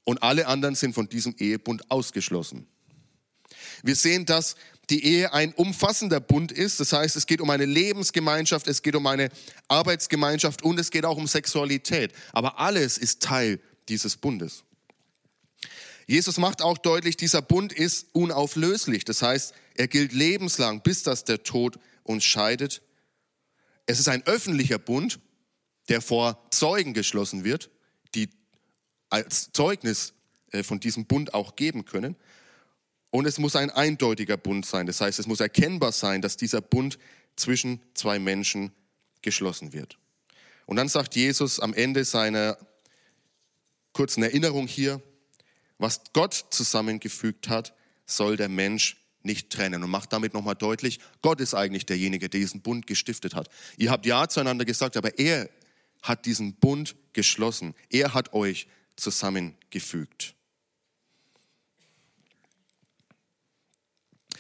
Und 0.05 0.23
alle 0.23 0.47
anderen 0.47 0.75
sind 0.75 0.95
von 0.95 1.09
diesem 1.09 1.35
Ehebund 1.39 1.91
ausgeschlossen. 1.91 2.67
Wir 3.83 3.97
sehen, 3.97 4.25
dass 4.25 4.57
die 4.91 5.05
Ehe 5.05 5.33
ein 5.33 5.53
umfassender 5.55 6.21
Bund 6.21 6.53
ist. 6.53 6.79
Das 6.79 6.93
heißt, 6.93 7.17
es 7.17 7.27
geht 7.27 7.41
um 7.41 7.51
eine 7.51 7.65
Lebensgemeinschaft, 7.65 8.69
es 8.69 8.83
geht 8.83 8.95
um 8.95 9.07
eine 9.07 9.31
Arbeitsgemeinschaft 9.69 10.63
und 10.63 10.79
es 10.79 10.91
geht 10.91 11.05
auch 11.05 11.17
um 11.17 11.27
Sexualität. 11.27 12.13
Aber 12.33 12.61
alles 12.61 12.99
ist 12.99 13.23
Teil 13.23 13.61
dieses 13.89 14.17
Bundes. 14.17 14.63
Jesus 16.07 16.39
macht 16.39 16.63
auch 16.63 16.79
deutlich, 16.79 17.17
dieser 17.17 17.43
Bund 17.43 17.73
ist 17.73 18.07
unauflöslich. 18.13 19.05
Das 19.05 19.23
heißt, 19.23 19.55
er 19.75 19.89
gilt 19.89 20.13
lebenslang, 20.13 20.83
bis 20.83 21.03
dass 21.03 21.25
der 21.25 21.43
Tod 21.43 21.79
uns 22.05 22.25
scheidet. 22.25 22.81
Es 23.87 23.99
ist 23.99 24.09
ein 24.09 24.25
öffentlicher 24.25 24.79
Bund, 24.79 25.19
der 25.89 26.01
vor 26.01 26.47
Zeugen 26.51 26.95
geschlossen 26.95 27.45
wird, 27.45 27.71
die 28.15 28.29
als 29.11 29.53
Zeugnis 29.53 30.15
äh, 30.53 30.63
von 30.63 30.81
diesem 30.81 31.07
Bund 31.07 31.35
auch 31.35 31.57
geben 31.57 31.85
können. 31.85 32.17
Und 33.11 33.27
es 33.27 33.39
muss 33.39 33.57
ein 33.57 33.71
eindeutiger 33.71 34.37
Bund 34.37 34.67
sein. 34.67 34.87
Das 34.87 35.01
heißt, 35.01 35.19
es 35.19 35.27
muss 35.27 35.41
erkennbar 35.41 35.93
sein, 35.93 36.23
dass 36.23 36.37
dieser 36.37 36.61
Bund 36.61 36.99
zwischen 37.37 37.81
zwei 37.95 38.19
Menschen 38.19 38.73
geschlossen 39.23 39.73
wird. 39.73 39.99
Und 40.67 40.77
dann 40.77 40.89
sagt 40.89 41.15
Jesus 41.15 41.61
am 41.61 41.73
Ende 41.73 42.05
seiner 42.05 42.59
kurzen 43.93 44.23
Erinnerung 44.23 44.67
hier, 44.67 45.01
was 45.79 46.01
Gott 46.13 46.47
zusammengefügt 46.51 47.49
hat, 47.49 47.75
soll 48.07 48.37
der 48.37 48.49
Mensch 48.49 48.97
nicht 49.23 49.51
trennen 49.51 49.83
und 49.83 49.91
macht 49.91 50.13
damit 50.13 50.33
nochmal 50.33 50.55
deutlich, 50.55 51.01
Gott 51.21 51.41
ist 51.41 51.55
eigentlich 51.55 51.87
derjenige, 51.87 52.29
der 52.29 52.41
diesen 52.41 52.63
Bund 52.63 52.87
gestiftet 52.87 53.35
hat. 53.35 53.49
Ihr 53.77 53.91
habt 53.91 54.07
Ja 54.07 54.29
zueinander 54.29 54.65
gesagt, 54.65 54.97
aber 54.97 55.19
er 55.19 55.49
hat 56.03 56.27
diesen 56.27 56.55
Bund 56.55 56.97
geschlossen. 57.13 57.75
Er 57.91 58.15
hat 58.15 58.33
euch 58.33 58.69
zusammengefügt. 58.97 60.35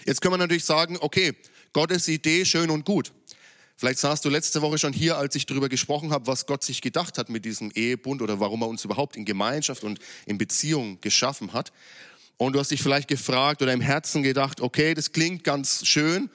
Jetzt 0.04 0.20
können 0.20 0.34
wir 0.34 0.38
natürlich 0.38 0.64
sagen, 0.64 0.96
okay, 1.00 1.34
Gottes 1.72 2.06
Idee 2.08 2.44
schön 2.44 2.70
und 2.70 2.84
gut. 2.84 3.12
Vielleicht 3.76 3.98
saßt 3.98 4.24
du 4.24 4.30
letzte 4.30 4.62
Woche 4.62 4.78
schon 4.78 4.94
hier, 4.94 5.18
als 5.18 5.34
ich 5.34 5.44
darüber 5.44 5.68
gesprochen 5.68 6.10
habe, 6.10 6.26
was 6.26 6.46
Gott 6.46 6.64
sich 6.64 6.80
gedacht 6.80 7.18
hat 7.18 7.28
mit 7.28 7.44
diesem 7.44 7.70
Ehebund 7.72 8.22
oder 8.22 8.40
warum 8.40 8.62
er 8.62 8.68
uns 8.68 8.84
überhaupt 8.84 9.16
in 9.16 9.26
Gemeinschaft 9.26 9.84
und 9.84 9.98
in 10.24 10.38
Beziehung 10.38 10.98
geschaffen 11.02 11.52
hat. 11.52 11.72
Und 12.38 12.54
du 12.54 12.58
hast 12.58 12.70
dich 12.70 12.82
vielleicht 12.82 13.08
gefragt 13.08 13.60
oder 13.60 13.72
im 13.72 13.82
Herzen 13.82 14.22
gedacht, 14.22 14.60
okay, 14.62 14.94
das 14.94 15.12
klingt 15.12 15.44
ganz 15.44 15.86
schön, 15.86 16.30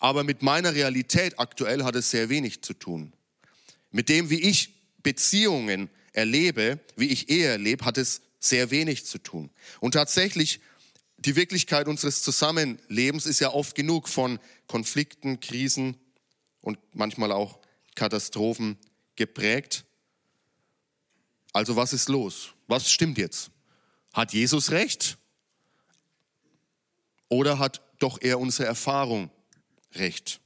aber 0.00 0.24
mit 0.24 0.42
meiner 0.42 0.74
Realität 0.74 1.38
aktuell 1.38 1.84
hat 1.84 1.94
es 1.94 2.10
sehr 2.10 2.28
wenig 2.28 2.62
zu 2.62 2.74
tun. 2.74 3.12
Mit 3.92 4.08
dem, 4.08 4.30
wie 4.30 4.40
ich 4.40 4.74
Beziehungen 5.02 5.88
erlebe, 6.12 6.80
wie 6.96 7.08
ich 7.08 7.28
Ehe 7.28 7.48
erlebe, 7.48 7.84
hat 7.84 7.98
es 7.98 8.22
sehr 8.40 8.70
wenig 8.70 9.06
zu 9.06 9.18
tun. 9.18 9.50
Und 9.80 9.92
tatsächlich, 9.92 10.60
die 11.18 11.36
Wirklichkeit 11.36 11.86
unseres 11.86 12.22
Zusammenlebens 12.22 13.26
ist 13.26 13.40
ja 13.40 13.52
oft 13.52 13.76
genug 13.76 14.08
von 14.08 14.40
Konflikten, 14.66 15.38
Krisen, 15.38 15.96
und 16.62 16.78
manchmal 16.94 17.32
auch 17.32 17.58
Katastrophen 17.94 18.78
geprägt. 19.16 19.84
Also 21.52 21.76
was 21.76 21.92
ist 21.92 22.08
los? 22.08 22.54
Was 22.68 22.90
stimmt 22.90 23.18
jetzt? 23.18 23.50
Hat 24.14 24.32
Jesus 24.32 24.70
recht? 24.70 25.18
Oder 27.28 27.58
hat 27.58 27.82
doch 27.98 28.20
eher 28.22 28.38
unsere 28.38 28.66
Erfahrung 28.66 29.30
recht? 29.94 30.40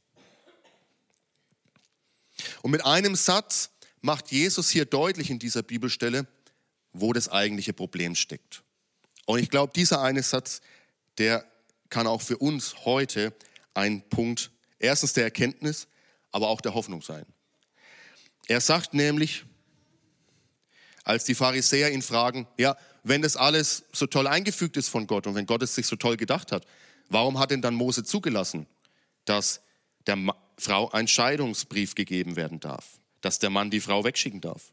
Und 2.66 2.72
mit 2.72 2.84
einem 2.84 3.14
Satz 3.14 3.70
macht 4.00 4.32
Jesus 4.32 4.70
hier 4.70 4.86
deutlich 4.86 5.30
in 5.30 5.38
dieser 5.38 5.62
Bibelstelle, 5.62 6.26
wo 6.92 7.12
das 7.12 7.28
eigentliche 7.28 7.72
Problem 7.72 8.16
steckt. 8.16 8.64
Und 9.24 9.38
ich 9.38 9.50
glaube, 9.50 9.72
dieser 9.72 10.02
eine 10.02 10.20
Satz, 10.24 10.62
der 11.16 11.46
kann 11.90 12.08
auch 12.08 12.20
für 12.20 12.38
uns 12.38 12.84
heute 12.84 13.32
ein 13.74 14.02
Punkt 14.08 14.50
erstens 14.80 15.12
der 15.12 15.22
Erkenntnis, 15.22 15.86
aber 16.32 16.48
auch 16.48 16.60
der 16.60 16.74
Hoffnung 16.74 17.02
sein. 17.02 17.24
Er 18.48 18.60
sagt 18.60 18.94
nämlich, 18.94 19.44
als 21.04 21.22
die 21.22 21.36
Pharisäer 21.36 21.92
ihn 21.92 22.02
fragen, 22.02 22.48
ja, 22.58 22.76
wenn 23.04 23.22
das 23.22 23.36
alles 23.36 23.84
so 23.92 24.08
toll 24.08 24.26
eingefügt 24.26 24.76
ist 24.76 24.88
von 24.88 25.06
Gott 25.06 25.28
und 25.28 25.36
wenn 25.36 25.46
Gott 25.46 25.62
es 25.62 25.76
sich 25.76 25.86
so 25.86 25.94
toll 25.94 26.16
gedacht 26.16 26.50
hat, 26.50 26.66
warum 27.10 27.38
hat 27.38 27.52
denn 27.52 27.62
dann 27.62 27.76
Mose 27.76 28.02
zugelassen, 28.02 28.66
dass 29.24 29.60
der 30.08 30.16
Frau 30.58 30.90
ein 30.90 31.08
Scheidungsbrief 31.08 31.94
gegeben 31.94 32.36
werden 32.36 32.60
darf, 32.60 33.00
dass 33.20 33.38
der 33.38 33.50
Mann 33.50 33.70
die 33.70 33.80
Frau 33.80 34.04
wegschicken 34.04 34.40
darf? 34.40 34.72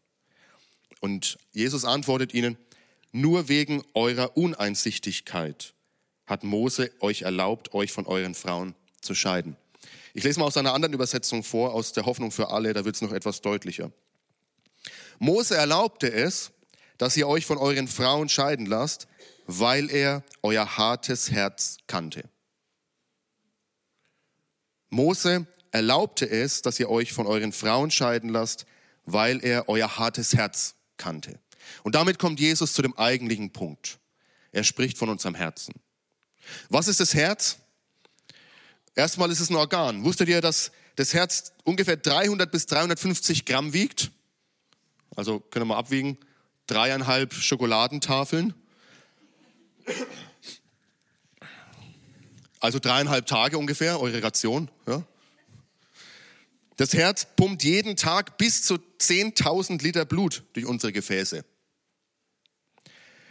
Und 1.01 1.37
Jesus 1.51 1.83
antwortet 1.83 2.33
ihnen, 2.33 2.57
nur 3.11 3.49
wegen 3.49 3.83
eurer 3.93 4.37
Uneinsichtigkeit 4.37 5.73
hat 6.25 6.43
Mose 6.43 6.91
euch 6.99 7.23
erlaubt, 7.23 7.73
euch 7.73 7.91
von 7.91 8.05
euren 8.07 8.33
Frauen 8.33 8.75
zu 9.01 9.13
scheiden. 9.13 9.57
Ich 10.13 10.23
lese 10.23 10.39
mal 10.39 10.45
aus 10.45 10.57
einer 10.57 10.73
anderen 10.73 10.93
Übersetzung 10.93 11.43
vor, 11.43 11.73
aus 11.73 11.91
der 11.93 12.05
Hoffnung 12.05 12.31
für 12.31 12.49
alle, 12.49 12.73
da 12.73 12.85
wird 12.85 12.95
es 12.95 13.01
noch 13.01 13.11
etwas 13.11 13.41
deutlicher. 13.41 13.91
Mose 15.19 15.55
erlaubte 15.55 16.11
es, 16.11 16.51
dass 16.97 17.17
ihr 17.17 17.27
euch 17.27 17.45
von 17.45 17.57
euren 17.57 17.87
Frauen 17.87 18.29
scheiden 18.29 18.65
lasst, 18.65 19.07
weil 19.45 19.89
er 19.89 20.23
euer 20.41 20.77
hartes 20.77 21.31
Herz 21.31 21.77
kannte. 21.87 22.29
Mose 24.89 25.47
erlaubte 25.73 26.29
es, 26.29 26.61
dass 26.61 26.79
ihr 26.79 26.89
euch 26.89 27.11
von 27.11 27.27
euren 27.27 27.51
Frauen 27.51 27.91
scheiden 27.91 28.29
lasst, 28.29 28.65
weil 29.05 29.43
er 29.43 29.67
euer 29.67 29.97
hartes 29.97 30.33
Herz 30.35 30.75
kannte. 30.97 31.39
Und 31.81 31.95
damit 31.95 32.19
kommt 32.19 32.39
Jesus 32.39 32.73
zu 32.73 32.81
dem 32.81 32.95
eigentlichen 32.95 33.51
Punkt. 33.51 33.99
Er 34.51 34.63
spricht 34.63 34.97
von 34.97 35.09
unserem 35.09 35.35
Herzen. 35.35 35.73
Was 36.69 36.87
ist 36.87 36.99
das 36.99 37.15
Herz? 37.15 37.57
Erstmal 38.95 39.31
ist 39.31 39.39
es 39.39 39.49
ein 39.49 39.55
Organ. 39.55 40.03
Wusstet 40.03 40.29
ihr, 40.29 40.41
dass 40.41 40.71
das 40.95 41.15
Herz 41.15 41.53
ungefähr 41.63 41.97
300 41.97 42.51
bis 42.51 42.67
350 42.67 43.45
Gramm 43.45 43.73
wiegt? 43.73 44.11
Also 45.15 45.39
können 45.39 45.63
wir 45.63 45.73
mal 45.73 45.79
abwiegen. 45.79 46.19
Dreieinhalb 46.67 47.33
Schokoladentafeln. 47.33 48.53
Also 52.59 52.77
dreieinhalb 52.77 53.25
Tage 53.25 53.57
ungefähr, 53.57 53.99
eure 53.99 54.21
Ration. 54.21 54.69
Ja? 54.85 55.03
Das 56.83 56.93
Herz 56.93 57.25
pumpt 57.37 57.63
jeden 57.63 57.95
Tag 57.95 58.37
bis 58.37 58.63
zu 58.63 58.75
10.000 58.75 59.81
Liter 59.81 60.03
Blut 60.03 60.43
durch 60.51 60.65
unsere 60.65 60.91
Gefäße. 60.91 61.45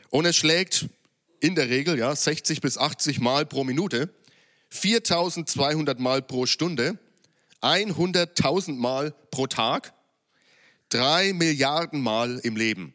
Und 0.08 0.24
es 0.24 0.36
schlägt 0.36 0.88
in 1.40 1.54
der 1.54 1.68
Regel 1.68 1.98
ja, 1.98 2.16
60 2.16 2.62
bis 2.62 2.78
80 2.78 3.20
Mal 3.20 3.44
pro 3.44 3.64
Minute. 3.64 4.08
4200 4.70 6.00
Mal 6.00 6.22
pro 6.22 6.46
Stunde, 6.46 6.98
100.000 7.60 8.72
Mal 8.76 9.14
pro 9.30 9.46
Tag, 9.46 9.92
drei 10.88 11.34
Milliarden 11.34 12.00
Mal 12.00 12.38
im 12.38 12.56
Leben. 12.56 12.94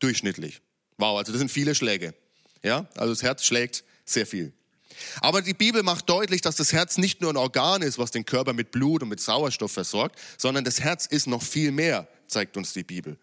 Durchschnittlich. 0.00 0.60
Wow, 0.98 1.16
also 1.16 1.32
das 1.32 1.38
sind 1.38 1.50
viele 1.50 1.74
Schläge. 1.74 2.12
Ja, 2.62 2.90
also 2.94 3.14
das 3.14 3.22
Herz 3.22 3.42
schlägt 3.46 3.84
sehr 4.04 4.26
viel. 4.26 4.52
Aber 5.20 5.42
die 5.42 5.54
Bibel 5.54 5.82
macht 5.82 6.08
deutlich, 6.08 6.40
dass 6.40 6.56
das 6.56 6.72
Herz 6.72 6.98
nicht 6.98 7.20
nur 7.20 7.30
ein 7.32 7.36
Organ 7.36 7.82
ist, 7.82 7.98
was 7.98 8.10
den 8.10 8.24
Körper 8.24 8.52
mit 8.52 8.70
Blut 8.70 9.02
und 9.02 9.08
mit 9.08 9.20
Sauerstoff 9.20 9.72
versorgt, 9.72 10.18
sondern 10.38 10.64
das 10.64 10.80
Herz 10.80 11.06
ist 11.06 11.26
noch 11.26 11.42
viel 11.42 11.72
mehr, 11.72 12.08
zeigt 12.26 12.56
uns 12.56 12.72
die 12.72 12.84
Bibel. 12.84 13.18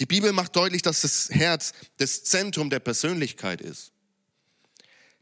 Die 0.00 0.06
Bibel 0.06 0.32
macht 0.32 0.54
deutlich, 0.54 0.82
dass 0.82 1.00
das 1.00 1.28
Herz 1.30 1.72
das 1.96 2.24
Zentrum 2.24 2.70
der 2.70 2.80
Persönlichkeit 2.80 3.60
ist. 3.60 3.92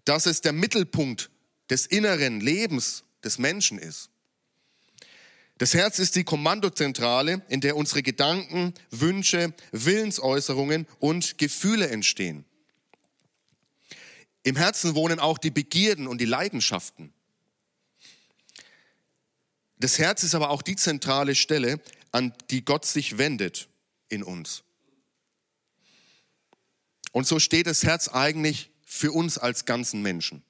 Dass 0.04 0.26
es 0.26 0.40
der 0.40 0.52
Mittelpunkt 0.52 1.30
des 1.70 1.86
inneren 1.86 2.40
Lebens 2.40 3.04
des 3.24 3.38
Menschen 3.38 3.78
ist. 3.78 4.10
Das 5.58 5.72
Herz 5.72 5.98
ist 5.98 6.16
die 6.16 6.24
Kommandozentrale, 6.24 7.42
in 7.48 7.62
der 7.62 7.76
unsere 7.76 8.02
Gedanken, 8.02 8.74
Wünsche, 8.90 9.54
Willensäußerungen 9.72 10.86
und 10.98 11.38
Gefühle 11.38 11.88
entstehen. 11.88 12.44
Im 14.46 14.54
Herzen 14.54 14.94
wohnen 14.94 15.18
auch 15.18 15.38
die 15.38 15.50
Begierden 15.50 16.06
und 16.06 16.20
die 16.20 16.24
Leidenschaften. 16.24 17.12
Das 19.76 19.98
Herz 19.98 20.22
ist 20.22 20.36
aber 20.36 20.50
auch 20.50 20.62
die 20.62 20.76
zentrale 20.76 21.34
Stelle, 21.34 21.80
an 22.12 22.32
die 22.50 22.64
Gott 22.64 22.84
sich 22.84 23.18
wendet 23.18 23.68
in 24.08 24.22
uns. 24.22 24.62
Und 27.10 27.26
so 27.26 27.40
steht 27.40 27.66
das 27.66 27.82
Herz 27.82 28.06
eigentlich 28.06 28.70
für 28.84 29.10
uns 29.10 29.36
als 29.36 29.64
ganzen 29.64 30.00
Menschen. 30.00 30.44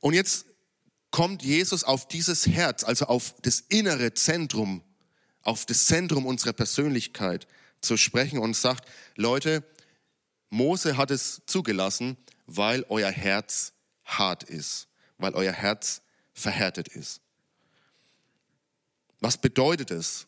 Und 0.00 0.14
jetzt 0.14 0.46
kommt 1.12 1.44
Jesus 1.44 1.84
auf 1.84 2.08
dieses 2.08 2.48
Herz, 2.48 2.82
also 2.82 3.04
auf 3.04 3.36
das 3.42 3.60
innere 3.68 4.14
Zentrum, 4.14 4.82
auf 5.42 5.64
das 5.64 5.86
Zentrum 5.86 6.26
unserer 6.26 6.54
Persönlichkeit 6.54 7.46
zu 7.82 7.96
sprechen 7.96 8.40
und 8.40 8.56
sagt, 8.56 8.88
Leute, 9.14 9.62
Mose 10.50 10.96
hat 10.96 11.10
es 11.10 11.42
zugelassen, 11.46 12.16
weil 12.46 12.84
euer 12.88 13.10
Herz 13.10 13.72
hart 14.04 14.42
ist, 14.42 14.88
weil 15.16 15.34
euer 15.34 15.52
Herz 15.52 16.02
verhärtet 16.32 16.88
ist. 16.88 17.20
Was 19.20 19.38
bedeutet 19.38 19.90
es, 19.90 20.26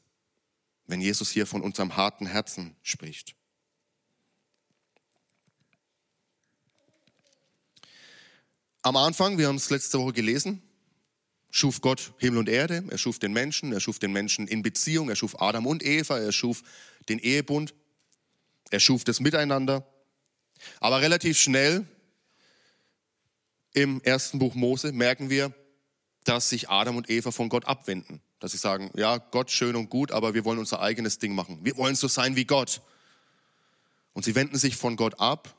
wenn 0.86 1.00
Jesus 1.00 1.30
hier 1.30 1.46
von 1.46 1.62
unserem 1.62 1.96
harten 1.96 2.26
Herzen 2.26 2.76
spricht? 2.82 3.34
Am 8.82 8.96
Anfang, 8.96 9.38
wir 9.38 9.48
haben 9.48 9.56
es 9.56 9.70
letzte 9.70 9.98
Woche 9.98 10.12
gelesen, 10.12 10.60
schuf 11.50 11.80
Gott 11.80 12.14
Himmel 12.18 12.40
und 12.40 12.48
Erde, 12.48 12.84
er 12.90 12.98
schuf 12.98 13.18
den 13.18 13.32
Menschen, 13.32 13.72
er 13.72 13.80
schuf 13.80 13.98
den 13.98 14.12
Menschen 14.12 14.48
in 14.48 14.62
Beziehung, 14.62 15.08
er 15.08 15.16
schuf 15.16 15.40
Adam 15.40 15.66
und 15.66 15.84
Eva, 15.84 16.18
er 16.18 16.32
schuf 16.32 16.62
den 17.08 17.18
Ehebund, 17.18 17.74
er 18.70 18.80
schuf 18.80 19.04
das 19.04 19.20
Miteinander, 19.20 19.86
Aber 20.80 21.00
relativ 21.00 21.38
schnell 21.38 21.86
im 23.72 24.00
ersten 24.02 24.38
Buch 24.38 24.54
Mose 24.54 24.92
merken 24.92 25.30
wir, 25.30 25.52
dass 26.24 26.50
sich 26.50 26.68
Adam 26.68 26.96
und 26.96 27.10
Eva 27.10 27.30
von 27.30 27.48
Gott 27.48 27.66
abwenden. 27.66 28.20
Dass 28.38 28.52
sie 28.52 28.58
sagen, 28.58 28.90
ja, 28.96 29.18
Gott 29.18 29.50
schön 29.50 29.76
und 29.76 29.88
gut, 29.88 30.12
aber 30.12 30.34
wir 30.34 30.44
wollen 30.44 30.58
unser 30.58 30.80
eigenes 30.80 31.18
Ding 31.18 31.34
machen. 31.34 31.60
Wir 31.62 31.76
wollen 31.76 31.94
so 31.94 32.08
sein 32.08 32.36
wie 32.36 32.44
Gott. 32.44 32.82
Und 34.12 34.24
sie 34.24 34.34
wenden 34.34 34.58
sich 34.58 34.76
von 34.76 34.96
Gott 34.96 35.18
ab, 35.20 35.56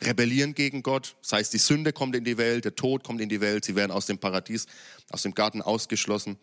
rebellieren 0.00 0.54
gegen 0.54 0.82
Gott. 0.82 1.16
Das 1.22 1.32
heißt, 1.32 1.52
die 1.52 1.58
Sünde 1.58 1.92
kommt 1.92 2.16
in 2.16 2.24
die 2.24 2.36
Welt, 2.36 2.64
der 2.64 2.74
Tod 2.74 3.04
kommt 3.04 3.20
in 3.20 3.28
die 3.28 3.40
Welt, 3.40 3.64
sie 3.64 3.76
werden 3.76 3.92
aus 3.92 4.06
dem 4.06 4.18
Paradies, 4.18 4.66
aus 5.10 5.22
dem 5.22 5.34
Garten 5.34 5.62
ausgeschlossen. 5.62 6.38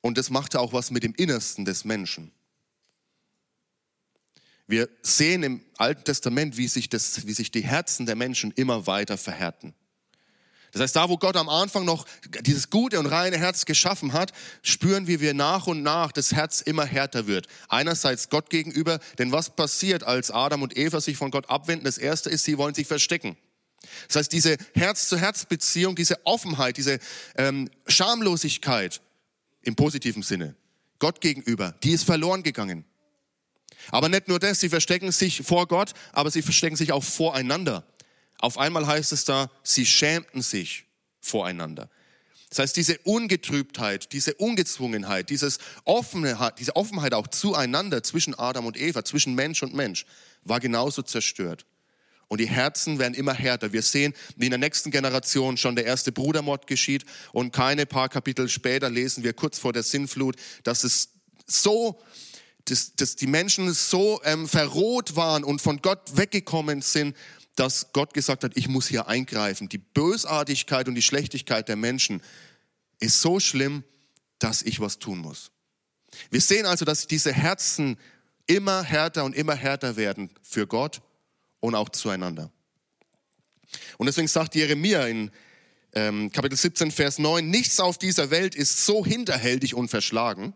Und 0.00 0.18
das 0.18 0.30
machte 0.30 0.60
auch 0.60 0.72
was 0.72 0.90
mit 0.90 1.04
dem 1.04 1.14
Innersten 1.14 1.64
des 1.64 1.84
Menschen. 1.84 2.32
Wir 4.66 4.88
sehen 5.02 5.42
im 5.42 5.64
Alten 5.76 6.04
Testament, 6.04 6.56
wie 6.56 6.68
sich, 6.68 6.88
das, 6.88 7.26
wie 7.26 7.32
sich 7.32 7.50
die 7.50 7.62
Herzen 7.62 8.06
der 8.06 8.16
Menschen 8.16 8.52
immer 8.52 8.86
weiter 8.86 9.18
verhärten. 9.18 9.74
Das 10.72 10.80
heißt, 10.80 10.96
da 10.96 11.10
wo 11.10 11.18
Gott 11.18 11.36
am 11.36 11.50
Anfang 11.50 11.84
noch 11.84 12.06
dieses 12.40 12.70
gute 12.70 12.98
und 12.98 13.04
reine 13.04 13.36
Herz 13.36 13.66
geschaffen 13.66 14.14
hat, 14.14 14.32
spüren 14.62 15.06
wir, 15.06 15.20
wie 15.20 15.34
nach 15.34 15.66
und 15.66 15.82
nach 15.82 16.12
das 16.12 16.32
Herz 16.32 16.62
immer 16.62 16.86
härter 16.86 17.26
wird. 17.26 17.46
Einerseits 17.68 18.30
Gott 18.30 18.48
gegenüber, 18.48 18.98
denn 19.18 19.32
was 19.32 19.54
passiert, 19.54 20.02
als 20.02 20.30
Adam 20.30 20.62
und 20.62 20.76
Eva 20.76 21.02
sich 21.02 21.18
von 21.18 21.30
Gott 21.30 21.50
abwenden? 21.50 21.84
Das 21.84 21.98
erste 21.98 22.30
ist, 22.30 22.44
sie 22.44 22.56
wollen 22.56 22.74
sich 22.74 22.86
verstecken. 22.86 23.36
Das 24.08 24.16
heißt, 24.16 24.32
diese 24.32 24.56
Herz-zu-Herz-Beziehung, 24.74 25.94
diese 25.94 26.24
Offenheit, 26.24 26.78
diese 26.78 26.98
ähm, 27.36 27.68
Schamlosigkeit 27.86 29.02
im 29.60 29.74
positiven 29.74 30.22
Sinne, 30.22 30.56
Gott 30.98 31.20
gegenüber, 31.20 31.74
die 31.82 31.90
ist 31.90 32.04
verloren 32.04 32.42
gegangen. 32.42 32.86
Aber 33.90 34.08
nicht 34.08 34.28
nur 34.28 34.38
das, 34.38 34.60
sie 34.60 34.68
verstecken 34.68 35.12
sich 35.12 35.42
vor 35.42 35.66
Gott, 35.66 35.92
aber 36.12 36.30
sie 36.30 36.42
verstecken 36.42 36.76
sich 36.76 36.92
auch 36.92 37.04
voreinander. 37.04 37.84
Auf 38.38 38.58
einmal 38.58 38.86
heißt 38.86 39.12
es 39.12 39.24
da, 39.24 39.50
sie 39.62 39.86
schämten 39.86 40.42
sich 40.42 40.84
voreinander. 41.20 41.88
Das 42.48 42.58
heißt, 42.58 42.76
diese 42.76 42.98
Ungetrübtheit, 42.98 44.12
diese 44.12 44.34
Ungezwungenheit, 44.34 45.30
dieses 45.30 45.58
Offenheit, 45.84 46.58
diese 46.58 46.76
Offenheit 46.76 47.14
auch 47.14 47.26
zueinander 47.28 48.02
zwischen 48.02 48.38
Adam 48.38 48.66
und 48.66 48.78
Eva, 48.78 49.04
zwischen 49.04 49.34
Mensch 49.34 49.62
und 49.62 49.72
Mensch, 49.74 50.04
war 50.44 50.60
genauso 50.60 51.00
zerstört. 51.00 51.64
Und 52.28 52.40
die 52.40 52.48
Herzen 52.48 52.98
werden 52.98 53.14
immer 53.14 53.32
härter. 53.32 53.72
Wir 53.72 53.82
sehen, 53.82 54.12
wie 54.36 54.46
in 54.46 54.50
der 54.50 54.58
nächsten 54.58 54.90
Generation 54.90 55.56
schon 55.56 55.76
der 55.76 55.86
erste 55.86 56.12
Brudermord 56.12 56.66
geschieht 56.66 57.04
und 57.32 57.52
keine 57.52 57.86
paar 57.86 58.08
Kapitel 58.08 58.48
später 58.48 58.90
lesen 58.90 59.22
wir 59.22 59.34
kurz 59.34 59.58
vor 59.58 59.72
der 59.72 59.82
Sinnflut, 59.82 60.36
dass 60.62 60.84
es 60.84 61.10
so 61.46 62.02
dass, 62.66 62.94
dass 62.94 63.16
die 63.16 63.26
Menschen 63.26 63.72
so 63.72 64.20
ähm, 64.24 64.48
verroht 64.48 65.16
waren 65.16 65.44
und 65.44 65.60
von 65.60 65.82
Gott 65.82 66.16
weggekommen 66.16 66.82
sind, 66.82 67.16
dass 67.56 67.92
Gott 67.92 68.14
gesagt 68.14 68.44
hat, 68.44 68.52
ich 68.54 68.68
muss 68.68 68.88
hier 68.88 69.08
eingreifen. 69.08 69.68
Die 69.68 69.78
Bösartigkeit 69.78 70.88
und 70.88 70.94
die 70.94 71.02
Schlechtigkeit 71.02 71.68
der 71.68 71.76
Menschen 71.76 72.22
ist 72.98 73.20
so 73.20 73.40
schlimm, 73.40 73.84
dass 74.38 74.62
ich 74.62 74.80
was 74.80 74.98
tun 74.98 75.18
muss. 75.18 75.50
Wir 76.30 76.40
sehen 76.40 76.66
also, 76.66 76.84
dass 76.84 77.06
diese 77.06 77.32
Herzen 77.32 77.98
immer 78.46 78.82
härter 78.82 79.24
und 79.24 79.34
immer 79.34 79.54
härter 79.54 79.96
werden 79.96 80.30
für 80.42 80.66
Gott 80.66 81.02
und 81.60 81.74
auch 81.74 81.88
zueinander. 81.90 82.50
Und 83.98 84.06
deswegen 84.06 84.28
sagt 84.28 84.54
Jeremia 84.54 85.06
in 85.06 85.30
ähm, 85.94 86.32
Kapitel 86.32 86.56
17, 86.56 86.90
Vers 86.90 87.18
9, 87.18 87.48
nichts 87.48 87.80
auf 87.80 87.98
dieser 87.98 88.30
Welt 88.30 88.54
ist 88.54 88.84
so 88.84 89.04
hinterhältig 89.04 89.74
und 89.74 89.88
verschlagen 89.88 90.54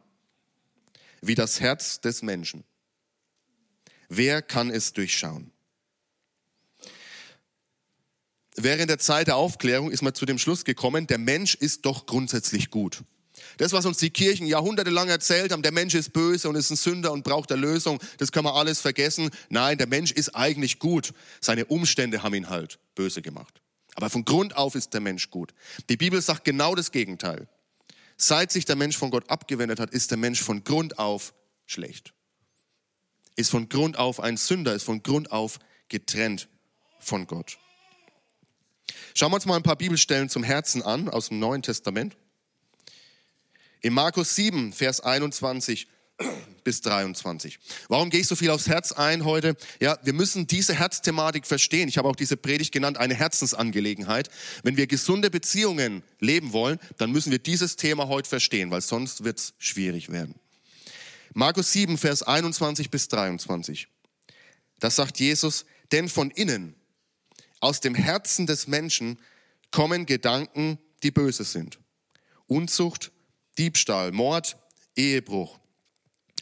wie 1.21 1.35
das 1.35 1.61
Herz 1.61 2.01
des 2.01 2.23
Menschen. 2.23 2.65
Wer 4.09 4.43
kann 4.43 4.71
es 4.71 4.93
durchschauen? 4.93 5.51
Während 8.57 8.89
der 8.89 8.99
Zeit 8.99 9.27
der 9.27 9.37
Aufklärung 9.37 9.91
ist 9.91 10.03
man 10.03 10.15
zu 10.15 10.25
dem 10.25 10.39
Schluss 10.39 10.65
gekommen, 10.65 11.07
der 11.07 11.19
Mensch 11.19 11.55
ist 11.55 11.85
doch 11.85 12.07
grundsätzlich 12.07 12.71
gut. 12.71 13.03
Das, 13.59 13.73
was 13.73 13.85
uns 13.85 13.99
die 13.99 14.11
Kirchen 14.11 14.47
jahrhundertelang 14.47 15.09
erzählt 15.09 15.53
haben, 15.53 15.63
der 15.63 15.73
Mensch 15.73 15.95
ist 15.95 16.15
böse 16.15 16.49
und 16.49 16.57
ist 16.57 16.71
ein 16.71 16.77
Sünder 16.77 17.13
und 17.13 17.23
braucht 17.23 17.51
Erlösung, 17.51 18.01
das 18.17 18.33
kann 18.33 18.45
man 18.45 18.55
alles 18.55 18.81
vergessen. 18.81 19.31
Nein, 19.51 19.77
der 19.77 19.87
Mensch 19.87 20.11
ist 20.11 20.35
eigentlich 20.35 20.79
gut. 20.79 21.13
Seine 21.41 21.67
Umstände 21.67 22.23
haben 22.23 22.35
ihn 22.35 22.49
halt 22.49 22.79
böse 22.95 23.21
gemacht. 23.21 23.61
Aber 23.95 24.11
von 24.11 24.25
Grund 24.25 24.57
auf 24.57 24.75
ist 24.75 24.95
der 24.95 25.01
Mensch 25.01 25.31
gut. 25.31 25.53
Die 25.89 25.97
Bibel 25.97 26.21
sagt 26.21 26.45
genau 26.45 26.75
das 26.75 26.93
Gegenteil. 26.93 27.49
Seit 28.17 28.51
sich 28.51 28.65
der 28.65 28.77
Mensch 28.77 28.97
von 28.97 29.11
Gott 29.11 29.29
abgewendet 29.31 29.79
hat, 29.79 29.91
ist 29.91 30.11
der 30.11 30.19
Mensch 30.19 30.43
von 30.43 30.65
Grund 30.65 30.99
auf 30.99 31.35
schlecht. 31.67 32.15
Ist 33.37 33.51
von 33.51 33.69
Grund 33.69 33.99
auf 33.99 34.21
ein 34.21 34.37
Sünder, 34.37 34.75
ist 34.75 34.85
von 34.85 35.03
Grund 35.03 35.31
auf 35.31 35.59
getrennt 35.89 36.49
von 36.99 37.27
Gott. 37.27 37.59
Schauen 39.15 39.31
wir 39.31 39.37
uns 39.37 39.47
mal 39.47 39.57
ein 39.57 39.63
paar 39.63 39.77
Bibelstellen 39.77 40.29
zum 40.29 40.43
Herzen 40.43 40.83
an 40.83 41.09
aus 41.09 41.29
dem 41.29 41.39
Neuen 41.39 41.63
Testament. 41.63 42.17
In 43.81 43.93
Markus 43.93 44.35
7, 44.35 44.73
Vers 44.73 45.01
21 45.01 45.87
bis 46.67 46.81
23. 46.81 47.61
Warum 47.89 48.11
gehe 48.11 48.21
ich 48.21 48.27
so 48.27 48.35
viel 48.35 48.51
aufs 48.51 48.67
Herz 48.67 48.91
ein 48.91 49.25
heute? 49.25 49.57
Ja, 49.81 49.99
wir 50.03 50.13
müssen 50.13 50.49
diese 50.49 50.75
Herzthematik 50.75 51.47
verstehen. 51.47 51.89
Ich 51.89 51.97
habe 51.97 52.09
auch 52.09 52.17
diese 52.17 52.37
Predigt 52.37 52.73
genannt, 52.73 52.99
eine 52.99 53.15
Herzensangelegenheit. 53.15 54.31
Wenn 54.65 54.77
wir 54.77 54.89
gesunde 54.89 55.31
Beziehungen 55.31 56.03
leben 56.19 56.53
wollen, 56.53 56.81
dann 56.99 57.13
müssen 57.13 57.31
wir 57.31 57.39
dieses 57.39 57.77
Thema 57.77 58.09
heute 58.09 58.29
verstehen, 58.29 58.73
weil 58.73 58.81
sonst 58.81 59.23
wird 59.23 59.39
es 59.39 59.55
schwierig 59.59 60.11
werden. 60.11 60.35
Markus 61.35 61.71
7, 61.73 61.99
Vers 61.99 62.25
21 62.25 62.91
bis 62.91 63.07
23. 63.09 63.87
Das 64.81 64.97
sagt 64.97 65.21
Jesus, 65.21 65.67
denn 65.93 66.09
von 66.09 66.33
innen, 66.33 66.75
aus 67.61 67.81
dem 67.81 67.95
Herzen 67.95 68.47
des 68.47 68.67
Menschen, 68.67 69.21
kommen 69.71 70.05
Gedanken, 70.05 70.79
die 71.05 71.13
böse 71.13 71.45
sind. 71.45 71.79
Unzucht, 72.49 73.13
Diebstahl, 73.57 74.11
Mord, 74.11 74.57
Ehebruch 74.97 75.61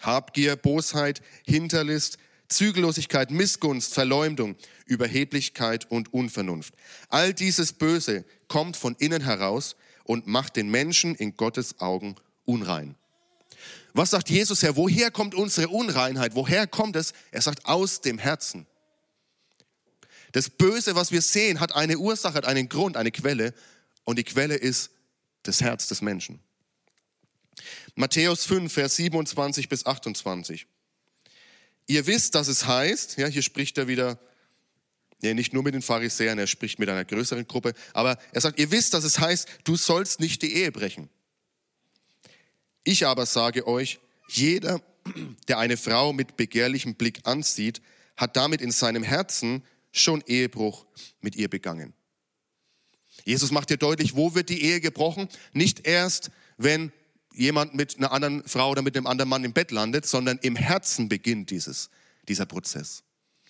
Habgier, 0.06 0.56
Bosheit, 0.56 1.22
Hinterlist, 1.46 2.18
Zügellosigkeit, 2.48 3.30
Missgunst, 3.30 3.94
Verleumdung, 3.94 4.56
Überheblichkeit 4.86 5.90
und 5.90 6.12
Unvernunft. 6.12 6.74
All 7.08 7.32
dieses 7.34 7.72
Böse 7.72 8.24
kommt 8.48 8.76
von 8.76 8.94
innen 8.98 9.22
heraus 9.22 9.76
und 10.04 10.26
macht 10.26 10.56
den 10.56 10.70
Menschen 10.70 11.14
in 11.14 11.36
Gottes 11.36 11.80
Augen 11.80 12.16
unrein. 12.44 12.94
Was 13.94 14.10
sagt 14.10 14.28
Jesus 14.28 14.62
Herr? 14.62 14.76
Woher 14.76 15.10
kommt 15.10 15.34
unsere 15.34 15.68
Unreinheit? 15.68 16.34
Woher 16.34 16.66
kommt 16.66 16.96
es? 16.96 17.12
Er 17.30 17.40
sagt 17.40 17.64
aus 17.64 18.00
dem 18.00 18.18
Herzen. 18.18 18.66
Das 20.32 20.50
Böse, 20.50 20.96
was 20.96 21.12
wir 21.12 21.22
sehen, 21.22 21.60
hat 21.60 21.76
eine 21.76 21.96
Ursache, 21.96 22.34
hat 22.34 22.44
einen 22.44 22.68
Grund, 22.68 22.96
eine 22.96 23.12
Quelle. 23.12 23.54
Und 24.02 24.18
die 24.18 24.24
Quelle 24.24 24.56
ist 24.56 24.90
das 25.44 25.60
Herz 25.60 25.86
des 25.86 26.02
Menschen. 26.02 26.40
Matthäus 27.94 28.44
5, 28.44 28.72
Vers 28.72 28.96
27 28.96 29.68
bis 29.68 29.87
28. 29.87 30.66
Ihr 31.87 32.07
wisst, 32.07 32.35
dass 32.35 32.48
es 32.48 32.66
heißt, 32.66 33.18
ja, 33.18 33.27
hier 33.27 33.42
spricht 33.42 33.77
er 33.79 33.88
wieder, 33.88 34.18
ja, 35.22 35.35
nicht 35.35 35.53
nur 35.53 35.62
mit 35.62 35.74
den 35.74 35.83
Pharisäern, 35.83 36.38
er 36.38 36.46
spricht 36.46 36.79
mit 36.79 36.88
einer 36.88 37.05
größeren 37.05 37.46
Gruppe, 37.46 37.74
aber 37.92 38.18
er 38.33 38.40
sagt, 38.40 38.59
ihr 38.59 38.70
wisst, 38.70 38.94
dass 38.94 39.05
es 39.05 39.18
heißt, 39.18 39.48
du 39.64 39.77
sollst 39.77 40.20
nicht 40.20 40.42
die 40.42 40.55
Ehe 40.55 40.72
brechen. 40.72 41.09
Ich 42.85 43.07
aber 43.07 43.27
sage 43.27 43.66
euch, 43.66 44.00
jeder, 44.29 44.83
der 45.48 45.59
eine 45.59 45.77
Frau 45.77 46.12
mit 46.12 46.37
begehrlichem 46.37 46.94
Blick 46.94 47.20
ansieht, 47.24 47.81
hat 48.16 48.37
damit 48.37 48.61
in 48.61 48.70
seinem 48.70 49.03
Herzen 49.03 49.62
schon 49.92 50.22
Ehebruch 50.27 50.87
mit 51.20 51.37
ihr 51.37 51.48
begangen. 51.48 51.94
Jesus 53.24 53.50
macht 53.50 53.70
dir 53.70 53.77
deutlich, 53.77 54.16
wo 54.16 54.35
wird 54.35 54.48
die 54.48 54.62
Ehe 54.62 54.81
gebrochen? 54.81 55.29
Nicht 55.53 55.87
erst, 55.87 56.31
wenn 56.57 56.92
jemand 57.35 57.75
mit 57.75 57.99
einer 57.99 58.12
anderen 58.12 58.42
Frau 58.47 58.70
oder 58.70 58.83
mit 58.83 58.97
einem 58.97 59.07
anderen 59.07 59.29
Mann 59.29 59.44
im 59.44 59.53
Bett 59.53 59.70
landet, 59.70 60.07
sondern 60.07 60.38
im 60.38 60.57
Herzen 60.57 61.09
beginnt 61.09 61.51
dieses, 61.51 61.90
dieser 62.29 62.47
Prozess. 62.47 63.03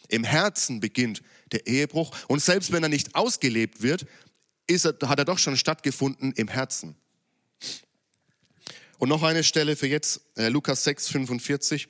Im 0.09 0.25
Herzen 0.25 0.81
beginnt 0.81 1.23
der 1.53 1.67
Ehebruch 1.67 2.15
und 2.29 2.43
selbst 2.43 2.73
wenn 2.73 2.83
er 2.83 2.89
nicht 2.89 3.15
ausgelebt 3.15 3.83
wird, 3.83 4.07
ist 4.67 4.85
er, 4.85 4.97
hat 5.09 5.19
er 5.19 5.25
doch 5.25 5.39
schon 5.39 5.57
stattgefunden 5.57 6.33
im 6.33 6.49
Herzen. 6.49 6.97
Und 8.99 9.09
noch 9.09 9.23
eine 9.23 9.45
Stelle 9.45 9.77
für 9.77 9.87
jetzt, 9.87 10.21
äh, 10.37 10.49
Lukas 10.49 10.85
6, 10.85 11.09
45. 11.09 11.89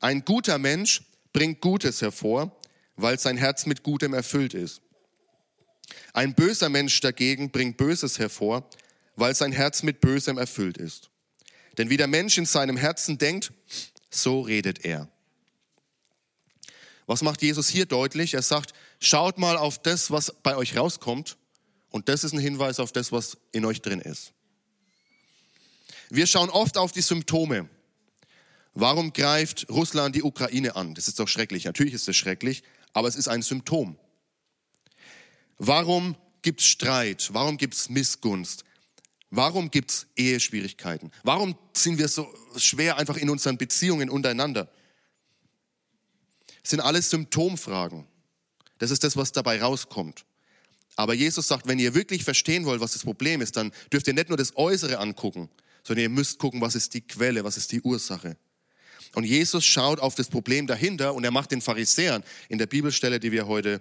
Ein 0.00 0.24
guter 0.24 0.58
Mensch 0.58 1.02
bringt 1.32 1.60
Gutes 1.60 2.02
hervor, 2.02 2.56
weil 2.96 3.18
sein 3.18 3.36
Herz 3.36 3.66
mit 3.66 3.82
Gutem 3.82 4.14
erfüllt 4.14 4.54
ist. 4.54 4.82
Ein 6.12 6.34
böser 6.34 6.68
Mensch 6.68 7.00
dagegen 7.00 7.50
bringt 7.50 7.76
Böses 7.76 8.18
hervor, 8.18 8.68
weil 9.16 9.34
sein 9.34 9.52
Herz 9.52 9.82
mit 9.82 10.00
Bösem 10.00 10.38
erfüllt 10.38 10.78
ist. 10.78 11.11
Denn 11.78 11.90
wie 11.90 11.96
der 11.96 12.06
Mensch 12.06 12.38
in 12.38 12.46
seinem 12.46 12.76
Herzen 12.76 13.18
denkt, 13.18 13.52
so 14.10 14.40
redet 14.42 14.84
er. 14.84 15.08
Was 17.06 17.22
macht 17.22 17.42
Jesus 17.42 17.68
hier 17.68 17.86
deutlich? 17.86 18.34
Er 18.34 18.42
sagt, 18.42 18.72
schaut 19.00 19.38
mal 19.38 19.56
auf 19.56 19.80
das, 19.82 20.10
was 20.10 20.32
bei 20.42 20.56
euch 20.56 20.76
rauskommt. 20.76 21.36
Und 21.90 22.08
das 22.08 22.24
ist 22.24 22.32
ein 22.32 22.38
Hinweis 22.38 22.80
auf 22.80 22.92
das, 22.92 23.12
was 23.12 23.36
in 23.52 23.64
euch 23.64 23.82
drin 23.82 24.00
ist. 24.00 24.32
Wir 26.08 26.26
schauen 26.26 26.50
oft 26.50 26.76
auf 26.76 26.92
die 26.92 27.02
Symptome. 27.02 27.68
Warum 28.74 29.12
greift 29.12 29.66
Russland 29.68 30.14
die 30.14 30.22
Ukraine 30.22 30.76
an? 30.76 30.94
Das 30.94 31.08
ist 31.08 31.18
doch 31.18 31.28
schrecklich. 31.28 31.64
Natürlich 31.64 31.94
ist 31.94 32.08
es 32.08 32.16
schrecklich, 32.16 32.62
aber 32.92 33.08
es 33.08 33.16
ist 33.16 33.28
ein 33.28 33.42
Symptom. 33.42 33.98
Warum 35.58 36.16
gibt 36.40 36.60
es 36.60 36.66
Streit? 36.66 37.30
Warum 37.32 37.56
gibt 37.58 37.74
es 37.74 37.88
Missgunst? 37.88 38.64
Warum 39.34 39.70
gibt 39.70 39.90
es 39.90 40.06
Eheschwierigkeiten? 40.14 41.10
Warum 41.22 41.56
sind 41.72 41.96
wir 41.96 42.06
so 42.08 42.28
schwer 42.58 42.98
einfach 42.98 43.16
in 43.16 43.30
unseren 43.30 43.56
Beziehungen 43.56 44.10
untereinander? 44.10 44.70
Das 46.60 46.70
sind 46.70 46.80
alles 46.80 47.08
Symptomfragen. 47.08 48.06
Das 48.76 48.90
ist 48.90 49.02
das, 49.04 49.16
was 49.16 49.32
dabei 49.32 49.62
rauskommt. 49.62 50.26
Aber 50.96 51.14
Jesus 51.14 51.48
sagt, 51.48 51.66
wenn 51.66 51.78
ihr 51.78 51.94
wirklich 51.94 52.24
verstehen 52.24 52.66
wollt, 52.66 52.82
was 52.82 52.92
das 52.92 53.04
Problem 53.04 53.40
ist, 53.40 53.56
dann 53.56 53.72
dürft 53.90 54.06
ihr 54.06 54.12
nicht 54.12 54.28
nur 54.28 54.36
das 54.36 54.54
Äußere 54.54 54.98
angucken, 54.98 55.48
sondern 55.82 56.02
ihr 56.02 56.10
müsst 56.10 56.38
gucken, 56.38 56.60
was 56.60 56.74
ist 56.74 56.92
die 56.92 57.00
Quelle, 57.00 57.42
was 57.42 57.56
ist 57.56 57.72
die 57.72 57.80
Ursache. 57.80 58.36
Und 59.14 59.24
Jesus 59.24 59.64
schaut 59.64 59.98
auf 59.98 60.14
das 60.14 60.28
Problem 60.28 60.66
dahinter 60.66 61.14
und 61.14 61.24
er 61.24 61.30
macht 61.30 61.52
den 61.52 61.62
Pharisäern 61.62 62.22
in 62.50 62.58
der 62.58 62.66
Bibelstelle, 62.66 63.18
die 63.18 63.32
wir 63.32 63.46
heute 63.46 63.80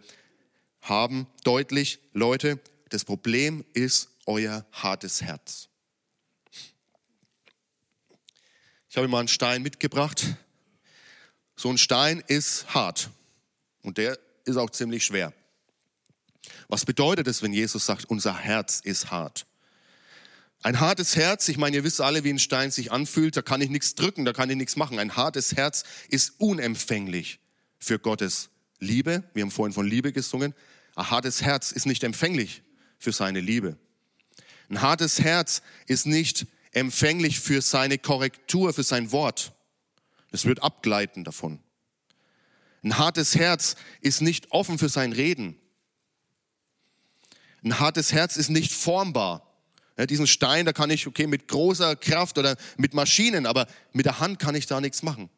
haben, 0.79 1.27
deutlich, 1.43 1.99
Leute, 2.13 2.57
das 2.87 3.03
Problem 3.03 3.65
ist 3.73 4.10
euer 4.25 4.65
hartes 4.71 5.21
Herz. 5.21 5.69
Ich 8.89 8.97
habe 8.97 9.07
mal 9.07 9.19
einen 9.19 9.27
Stein 9.27 9.61
mitgebracht. 9.61 10.25
So 11.55 11.69
ein 11.69 11.77
Stein 11.77 12.23
ist 12.27 12.73
hart 12.73 13.09
und 13.83 13.97
der 13.97 14.19
ist 14.45 14.57
auch 14.57 14.69
ziemlich 14.69 15.05
schwer. 15.05 15.33
Was 16.67 16.85
bedeutet 16.85 17.27
es, 17.27 17.41
wenn 17.41 17.53
Jesus 17.53 17.85
sagt, 17.85 18.05
unser 18.05 18.37
Herz 18.37 18.81
ist 18.83 19.11
hart? 19.11 19.45
Ein 20.63 20.79
hartes 20.79 21.15
Herz, 21.15 21.47
ich 21.47 21.57
meine, 21.57 21.77
ihr 21.77 21.83
wisst 21.83 22.01
alle, 22.01 22.23
wie 22.23 22.29
ein 22.29 22.39
Stein 22.39 22.69
sich 22.69 22.91
anfühlt, 22.91 23.35
da 23.35 23.41
kann 23.41 23.61
ich 23.61 23.69
nichts 23.69 23.95
drücken, 23.95 24.25
da 24.25 24.33
kann 24.33 24.49
ich 24.49 24.55
nichts 24.55 24.75
machen. 24.75 24.99
Ein 24.99 25.15
hartes 25.15 25.55
Herz 25.55 25.83
ist 26.09 26.33
unempfänglich 26.39 27.39
für 27.79 27.97
Gottes 27.97 28.49
Liebe. 28.79 29.23
Wir 29.33 29.43
haben 29.43 29.51
vorhin 29.51 29.73
von 29.73 29.87
Liebe 29.87 30.11
gesungen. 30.11 30.53
Ein 30.95 31.09
hartes 31.09 31.41
Herz 31.41 31.71
ist 31.71 31.85
nicht 31.85 32.03
empfänglich 32.03 32.61
für 32.99 33.11
seine 33.11 33.39
Liebe. 33.39 33.77
Ein 34.71 34.81
hartes 34.81 35.19
Herz 35.19 35.61
ist 35.85 36.05
nicht 36.05 36.47
empfänglich 36.71 37.41
für 37.41 37.61
seine 37.61 37.97
Korrektur, 37.97 38.71
für 38.73 38.83
sein 38.83 39.11
Wort. 39.11 39.51
Es 40.31 40.45
wird 40.45 40.63
abgleiten 40.63 41.25
davon. 41.25 41.59
Ein 42.81 42.97
hartes 42.97 43.35
Herz 43.35 43.75
ist 43.99 44.21
nicht 44.21 44.53
offen 44.53 44.77
für 44.77 44.87
sein 44.87 45.11
Reden. 45.11 45.59
Ein 47.65 47.79
hartes 47.79 48.13
Herz 48.13 48.37
ist 48.37 48.49
nicht 48.49 48.71
formbar. 48.71 49.45
Ja, 49.97 50.05
diesen 50.05 50.25
Stein, 50.25 50.65
da 50.65 50.71
kann 50.71 50.89
ich, 50.89 51.05
okay, 51.05 51.27
mit 51.27 51.49
großer 51.49 51.97
Kraft 51.97 52.37
oder 52.37 52.55
mit 52.77 52.93
Maschinen, 52.93 53.45
aber 53.45 53.67
mit 53.91 54.05
der 54.05 54.21
Hand 54.21 54.39
kann 54.39 54.55
ich 54.55 54.67
da 54.67 54.79
nichts 54.79 55.03
machen. 55.03 55.29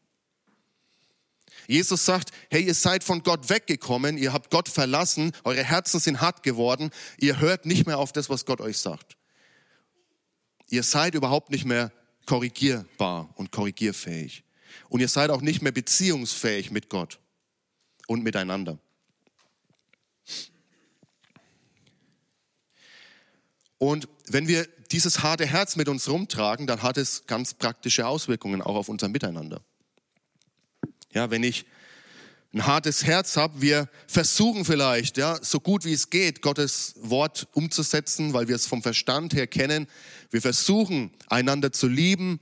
Jesus 1.65 2.05
sagt, 2.05 2.29
hey, 2.51 2.61
ihr 2.61 2.75
seid 2.75 3.03
von 3.03 3.23
Gott 3.23 3.49
weggekommen, 3.49 4.19
ihr 4.19 4.31
habt 4.31 4.51
Gott 4.51 4.69
verlassen, 4.69 5.31
eure 5.43 5.63
Herzen 5.63 5.99
sind 5.99 6.21
hart 6.21 6.43
geworden, 6.43 6.91
ihr 7.17 7.39
hört 7.39 7.65
nicht 7.65 7.87
mehr 7.87 7.97
auf 7.97 8.11
das, 8.11 8.29
was 8.29 8.45
Gott 8.45 8.61
euch 8.61 8.77
sagt. 8.77 9.17
Ihr 10.73 10.81
seid 10.81 11.13
überhaupt 11.13 11.51
nicht 11.51 11.65
mehr 11.65 11.91
korrigierbar 12.25 13.29
und 13.35 13.51
korrigierfähig. 13.51 14.43
Und 14.89 15.01
ihr 15.01 15.07
seid 15.07 15.29
auch 15.29 15.41
nicht 15.41 15.61
mehr 15.61 15.71
beziehungsfähig 15.71 16.71
mit 16.71 16.89
Gott 16.89 17.19
und 18.07 18.23
miteinander. 18.23 18.79
Und 23.77 24.07
wenn 24.25 24.47
wir 24.47 24.67
dieses 24.91 25.21
harte 25.21 25.45
Herz 25.45 25.75
mit 25.75 25.87
uns 25.89 26.09
rumtragen, 26.09 26.65
dann 26.65 26.81
hat 26.81 26.97
es 26.97 27.27
ganz 27.27 27.53
praktische 27.53 28.07
Auswirkungen 28.07 28.63
auch 28.63 28.73
auf 28.73 28.89
unser 28.89 29.09
Miteinander. 29.09 29.61
Ja, 31.11 31.29
wenn 31.29 31.43
ich 31.43 31.67
ein 32.53 32.67
hartes 32.67 33.03
Herz 33.03 33.35
habe, 33.35 33.61
wir 33.61 33.89
versuchen 34.07 34.63
vielleicht, 34.63 35.17
ja, 35.17 35.39
so 35.41 35.59
gut 35.59 35.85
wie 35.85 35.93
es 35.93 36.11
geht, 36.11 36.41
Gottes 36.41 36.93
Wort 36.97 37.47
umzusetzen, 37.53 38.33
weil 38.33 38.47
wir 38.47 38.55
es 38.55 38.67
vom 38.67 38.83
Verstand 38.83 39.33
her 39.33 39.47
kennen. 39.47 39.87
Wir 40.29 40.41
versuchen, 40.41 41.11
einander 41.29 41.71
zu 41.71 41.87
lieben, 41.87 42.39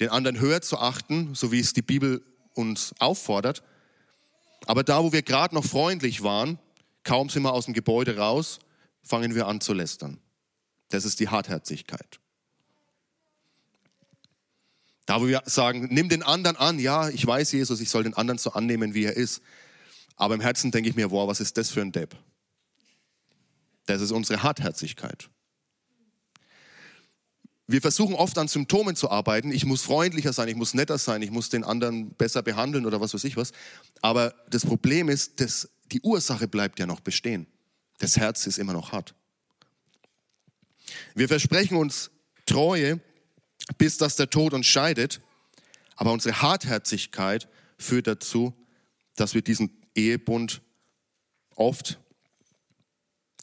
den 0.00 0.10
anderen 0.10 0.38
höher 0.38 0.60
zu 0.60 0.78
achten, 0.78 1.34
so 1.34 1.50
wie 1.50 1.60
es 1.60 1.72
die 1.72 1.82
Bibel 1.82 2.22
uns 2.54 2.94
auffordert. 2.98 3.62
Aber 4.66 4.84
da, 4.84 5.02
wo 5.02 5.12
wir 5.12 5.22
gerade 5.22 5.54
noch 5.54 5.64
freundlich 5.64 6.22
waren, 6.22 6.58
kaum 7.02 7.30
sind 7.30 7.42
wir 7.42 7.54
aus 7.54 7.64
dem 7.64 7.74
Gebäude 7.74 8.18
raus, 8.18 8.58
fangen 9.02 9.34
wir 9.34 9.46
an 9.46 9.62
zu 9.62 9.72
lästern. 9.72 10.18
Das 10.90 11.06
ist 11.06 11.20
die 11.20 11.28
Hartherzigkeit. 11.28 12.20
Da, 15.12 15.20
wo 15.20 15.26
wir 15.26 15.42
sagen, 15.44 15.88
nimm 15.90 16.08
den 16.08 16.22
anderen 16.22 16.56
an, 16.56 16.78
ja, 16.78 17.10
ich 17.10 17.26
weiß, 17.26 17.52
Jesus, 17.52 17.82
ich 17.82 17.90
soll 17.90 18.02
den 18.02 18.14
anderen 18.14 18.38
so 18.38 18.54
annehmen, 18.54 18.94
wie 18.94 19.04
er 19.04 19.14
ist. 19.14 19.42
Aber 20.16 20.34
im 20.34 20.40
Herzen 20.40 20.70
denke 20.70 20.88
ich 20.88 20.96
mir, 20.96 21.10
wow, 21.10 21.28
was 21.28 21.38
ist 21.38 21.58
das 21.58 21.68
für 21.68 21.82
ein 21.82 21.92
Depp? 21.92 22.16
Das 23.84 24.00
ist 24.00 24.10
unsere 24.10 24.42
Hartherzigkeit. 24.42 25.28
Wir 27.66 27.82
versuchen 27.82 28.14
oft 28.14 28.38
an 28.38 28.48
Symptomen 28.48 28.96
zu 28.96 29.10
arbeiten. 29.10 29.52
Ich 29.52 29.66
muss 29.66 29.82
freundlicher 29.82 30.32
sein, 30.32 30.48
ich 30.48 30.56
muss 30.56 30.72
netter 30.72 30.96
sein, 30.96 31.20
ich 31.20 31.30
muss 31.30 31.50
den 31.50 31.62
anderen 31.62 32.14
besser 32.14 32.42
behandeln 32.42 32.86
oder 32.86 33.02
was 33.02 33.12
weiß 33.12 33.24
ich 33.24 33.36
was. 33.36 33.52
Aber 34.00 34.34
das 34.48 34.64
Problem 34.64 35.10
ist, 35.10 35.42
dass 35.42 35.68
die 35.92 36.00
Ursache 36.00 36.48
bleibt 36.48 36.78
ja 36.78 36.86
noch 36.86 37.00
bestehen. 37.00 37.46
Das 37.98 38.16
Herz 38.16 38.46
ist 38.46 38.56
immer 38.56 38.72
noch 38.72 38.92
hart. 38.92 39.14
Wir 41.14 41.28
versprechen 41.28 41.76
uns 41.76 42.10
Treue, 42.46 42.98
bis 43.78 43.96
dass 43.98 44.16
der 44.16 44.30
Tod 44.30 44.52
uns 44.54 44.66
scheidet. 44.66 45.20
Aber 45.96 46.12
unsere 46.12 46.42
Hartherzigkeit 46.42 47.48
führt 47.78 48.06
dazu, 48.06 48.54
dass 49.16 49.34
wir 49.34 49.42
diesen 49.42 49.70
Ehebund 49.94 50.62
oft 51.54 51.98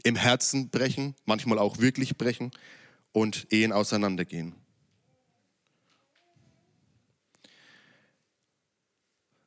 im 0.04 0.16
Herzen 0.16 0.70
brechen, 0.70 1.16
manchmal 1.26 1.60
auch 1.60 1.80
wirklich 1.80 2.18
brechen 2.18 2.52
und 3.12 3.48
Ehen 3.52 3.72
auseinandergehen. 3.72 4.56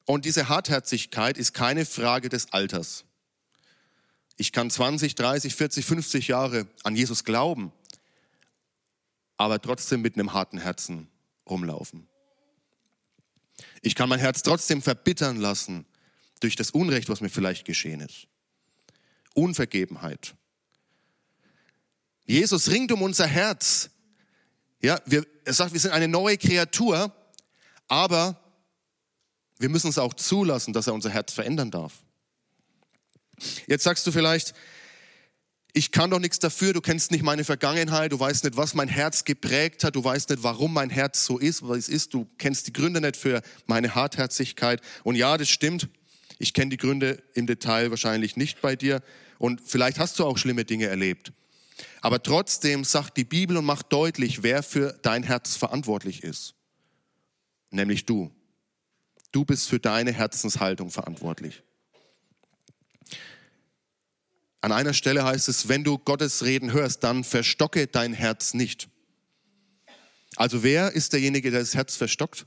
Und 0.05 0.25
diese 0.25 0.49
Hartherzigkeit 0.49 1.39
ist 1.39 1.55
keine 1.55 1.87
Frage 1.87 2.29
des 2.29 2.53
Alters. 2.53 3.05
Ich 4.37 4.53
kann 4.53 4.71
20, 4.71 5.15
30, 5.15 5.55
40, 5.55 5.85
50 5.85 6.29
Jahre 6.29 6.67
an 6.83 6.97
Jesus 6.97 7.25
glauben 7.25 7.73
aber 9.43 9.61
trotzdem 9.61 10.03
mit 10.03 10.15
einem 10.15 10.33
harten 10.35 10.59
Herzen 10.59 11.09
rumlaufen. 11.51 12.07
Ich 13.81 13.97
kann 13.97 14.09
mein 14.09 14.21
Herz 14.21 14.43
trotzdem 14.43 14.81
verbittern 14.83 15.37
lassen 15.37 15.85
durch 16.39 16.55
das 16.55 16.71
Unrecht, 16.71 17.09
was 17.09 17.21
mir 17.21 17.29
vielleicht 17.29 17.65
geschehen 17.65 18.01
ist. 18.01 18.29
Unvergebenheit. 19.35 20.37
Jesus 22.25 22.71
ringt 22.71 22.93
um 22.93 23.03
unser 23.03 23.27
Herz. 23.27 23.91
Ja, 24.81 25.01
wir, 25.07 25.27
er 25.45 25.55
sagt, 25.55 25.73
wir 25.73 25.81
sind 25.81 25.91
eine 25.91 26.07
neue 26.07 26.39
Kreatur, 26.39 27.13
aber 27.89 28.41
wir 29.59 29.69
müssen 29.69 29.89
es 29.89 29.99
auch 29.99 30.15
zulassen, 30.15 30.73
dass 30.73 30.87
er 30.87 30.95
unser 30.95 31.11
Herz 31.11 31.33
verändern 31.33 31.73
darf. 31.73 32.05
Jetzt 33.67 33.83
sagst 33.83 34.07
du 34.07 34.13
vielleicht, 34.13 34.55
ich 35.75 35.91
kann 35.91 36.11
doch 36.11 36.19
nichts 36.19 36.39
dafür, 36.39 36.75
du 36.75 36.83
kennst 36.83 37.11
nicht 37.11 37.23
meine 37.23 37.45
Vergangenheit, 37.45 38.13
du 38.13 38.21
weißt 38.21 38.45
nicht, 38.45 38.57
was 38.57 38.75
mein 38.75 38.89
Herz 38.89 39.25
geprägt 39.25 39.85
hat, 39.85 39.97
du 39.97 40.05
weißt 40.05 40.29
nicht, 40.29 40.43
warum 40.43 40.75
mein 40.75 40.91
Herz 40.91 41.25
so 41.25 41.39
ist, 41.39 41.67
was 41.67 41.79
es 41.79 41.89
ist, 41.89 42.15
du 42.15 42.29
kennst 42.37 42.67
die 42.67 42.73
Gründe 42.73 43.01
nicht 43.01 43.17
für 43.17 43.41
meine 43.67 43.95
Hartherzigkeit. 43.95 44.83
Und 45.03 45.17
ja, 45.17 45.39
das 45.39 45.49
stimmt, 45.49 45.89
ich 46.39 46.53
kenne 46.53 46.71
die 46.71 46.77
Gründe 46.77 47.23
im 47.35 47.47
Detail 47.47 47.91
wahrscheinlich 47.91 48.37
nicht 48.37 48.61
bei 48.61 48.77
dir 48.77 49.03
und 49.39 49.63
vielleicht 49.65 49.99
hast 49.99 50.19
du 50.19 50.27
auch 50.27 50.37
schlimme 50.37 50.65
Dinge 50.67 50.87
erlebt. 50.87 51.33
Aber 52.03 52.23
trotzdem 52.23 52.85
sagt 52.85 53.17
die 53.17 53.25
Bibel 53.25 53.57
und 53.57 53.65
macht 53.65 53.93
deutlich, 53.93 54.43
wer 54.43 54.63
für 54.63 54.99
dein 55.03 55.23
Herz 55.23 55.57
verantwortlich 55.57 56.23
ist, 56.23 56.55
nämlich 57.71 58.05
du. 58.05 58.31
Du 59.31 59.47
bist 59.47 59.71
für 59.71 59.81
deine 59.81 60.13
Herzenshaltung 60.13 60.91
verantwortlich. 60.91 61.63
An 64.63 64.71
einer 64.71 64.95
Stelle 64.95 65.25
heißt 65.25 65.49
es, 65.49 65.69
wenn 65.69 65.83
du 65.83 65.99
Gottes 65.99 66.45
Reden 66.45 66.73
hörst, 66.73 67.03
dann 67.03 67.25
verstocke 67.25 67.89
dein 67.89 68.15
Herz 68.15 68.55
nicht. 68.55 68.89
Also 70.37 70.63
wer 70.63 70.93
ist 70.93 71.13
derjenige, 71.13 71.51
der 71.51 71.61
das 71.61 71.75
Herz 71.75 71.97
verstockt? 71.97 72.47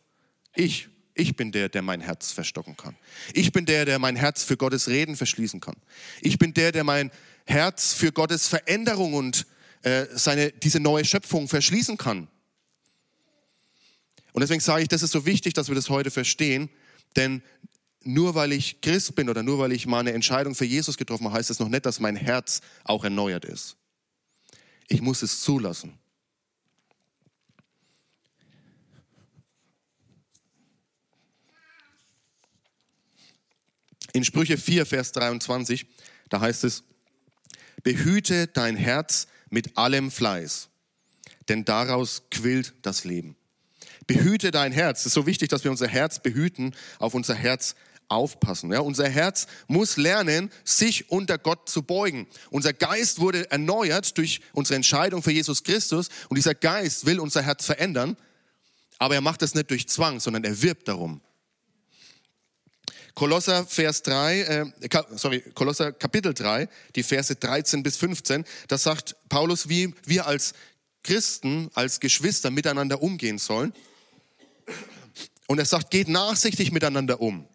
Ich. 0.56 0.90
Ich 1.18 1.38
bin 1.38 1.54
der, 1.54 1.70
der 1.70 1.82
mein 1.82 2.02
Herz 2.02 2.34
verstocken 2.34 2.76
kann. 2.76 2.98
Ich 3.34 3.54
bin 3.54 3.66
der, 3.66 3.86
der 3.86 4.00
mein 4.00 4.18
Herz 4.18 4.44
für 4.44 4.58
Gottes 4.58 4.90
Reden 4.90 5.16
verschließen 5.16 5.62
kann. 5.62 5.76
Ich 6.22 6.38
bin 6.38 6.54
der, 6.54 6.74
der 6.74 6.84
mein 6.84 7.10
Herz 7.46 7.94
für 7.94 8.12
Gottes 8.12 8.50
Veränderung 8.50 9.14
und 9.14 9.46
äh, 9.84 10.08
seine, 10.14 10.52
diese 10.52 10.82
neue 10.82 11.06
Schöpfung 11.06 11.48
verschließen 11.48 11.96
kann. 11.98 12.28
Und 14.34 14.42
deswegen 14.42 14.60
sage 14.60 14.84
ich, 14.84 14.90
das 14.90 15.04
ist 15.04 15.12
so 15.12 15.26
wichtig, 15.26 15.54
dass 15.54 15.70
wir 15.70 15.76
das 15.76 15.90
heute 15.90 16.12
verstehen, 16.12 16.70
denn 17.16 17.42
nur 18.06 18.36
weil 18.36 18.52
ich 18.54 18.82
Christ 18.82 19.16
bin 19.16 19.30
oder 19.30 19.44
nur 19.44 19.60
weil 19.60 19.72
ich 19.72 19.88
mal 19.88 20.00
eine 20.00 20.14
Entscheidung 20.14 20.56
für 20.56 20.66
Jesus 20.66 20.96
getroffen 20.96 21.26
habe, 21.26 21.38
heißt 21.38 21.50
es 21.50 21.60
noch 21.60 21.70
nicht, 21.70 21.86
dass 21.86 22.00
mein 22.00 22.16
Herz 22.16 22.62
auch 22.84 23.04
erneuert 23.04 23.46
ist. 23.46 23.76
Ich 24.88 25.02
muss 25.02 25.24
es 25.24 25.42
zulassen. 25.42 25.98
In 34.14 34.24
Sprüche 34.24 34.58
4, 34.58 34.86
Vers 34.86 35.12
23, 35.12 35.88
da 36.30 36.40
heißt 36.40 36.64
es, 36.64 36.84
behüte 37.84 38.48
dein 38.48 38.78
Herz 38.78 39.28
mit 39.50 39.78
allem 39.78 40.10
Fleiß, 40.10 40.70
denn 41.50 41.66
daraus 41.66 42.24
quillt 42.32 42.76
das 42.82 43.04
Leben. 43.04 43.36
Behüte 44.08 44.52
dein 44.52 44.72
Herz. 44.72 45.02
Es 45.02 45.08
ist 45.08 45.14
so 45.14 45.26
wichtig, 45.26 45.50
dass 45.50 45.64
wir 45.64 45.72
unser 45.72 45.88
Herz 45.88 46.22
behüten, 46.22 46.76
auf 47.00 47.14
unser 47.14 47.34
Herz 47.36 47.76
aufpassen. 48.08 48.72
Ja, 48.72 48.80
unser 48.80 49.10
Herz 49.10 49.48
muss 49.68 49.98
lernen, 49.98 50.52
sich 50.64 51.10
unter 51.10 51.38
Gott 51.38 51.70
zu 51.70 51.84
beugen. 51.84 52.28
Unser 52.50 52.74
Geist 52.74 53.20
wurde 53.20 53.50
erneuert 53.52 54.18
durch 54.18 54.42
unsere 54.54 54.76
Entscheidung 54.76 55.24
für 55.24 55.32
Jesus 55.32 55.64
Christus 55.64 56.10
und 56.30 56.36
dieser 56.36 56.56
Geist 56.56 57.06
will 57.06 57.20
unser 57.20 57.42
Herz 57.42 57.66
verändern, 57.66 58.18
aber 58.98 59.16
er 59.16 59.22
macht 59.22 59.42
das 59.42 59.56
nicht 59.56 59.70
durch 59.70 59.88
Zwang, 59.88 60.20
sondern 60.20 60.44
er 60.44 60.62
wirbt 60.62 60.88
darum. 60.88 61.22
Kolosser 63.14 63.66
Vers 63.66 64.02
3, 64.04 64.42
äh, 64.42 64.66
sorry, 65.16 65.42
Kolosser 65.54 65.94
Kapitel 65.94 66.34
3, 66.34 66.68
die 66.96 67.04
Verse 67.04 67.34
13 67.34 67.82
bis 67.82 67.96
15, 67.98 68.44
da 68.68 68.78
sagt 68.78 69.16
Paulus, 69.30 69.70
wie 69.70 69.94
wir 70.06 70.28
als 70.28 70.54
Christen, 71.02 71.70
als 71.76 72.00
Geschwister 72.00 72.52
miteinander 72.52 73.02
umgehen 73.02 73.38
sollen. 73.38 73.74
Und 75.48 75.60
er 75.60 75.66
sagt, 75.66 75.92
geht 75.92 76.10
nachsichtig 76.10 76.72
miteinander 76.72 77.22
um 77.22 77.48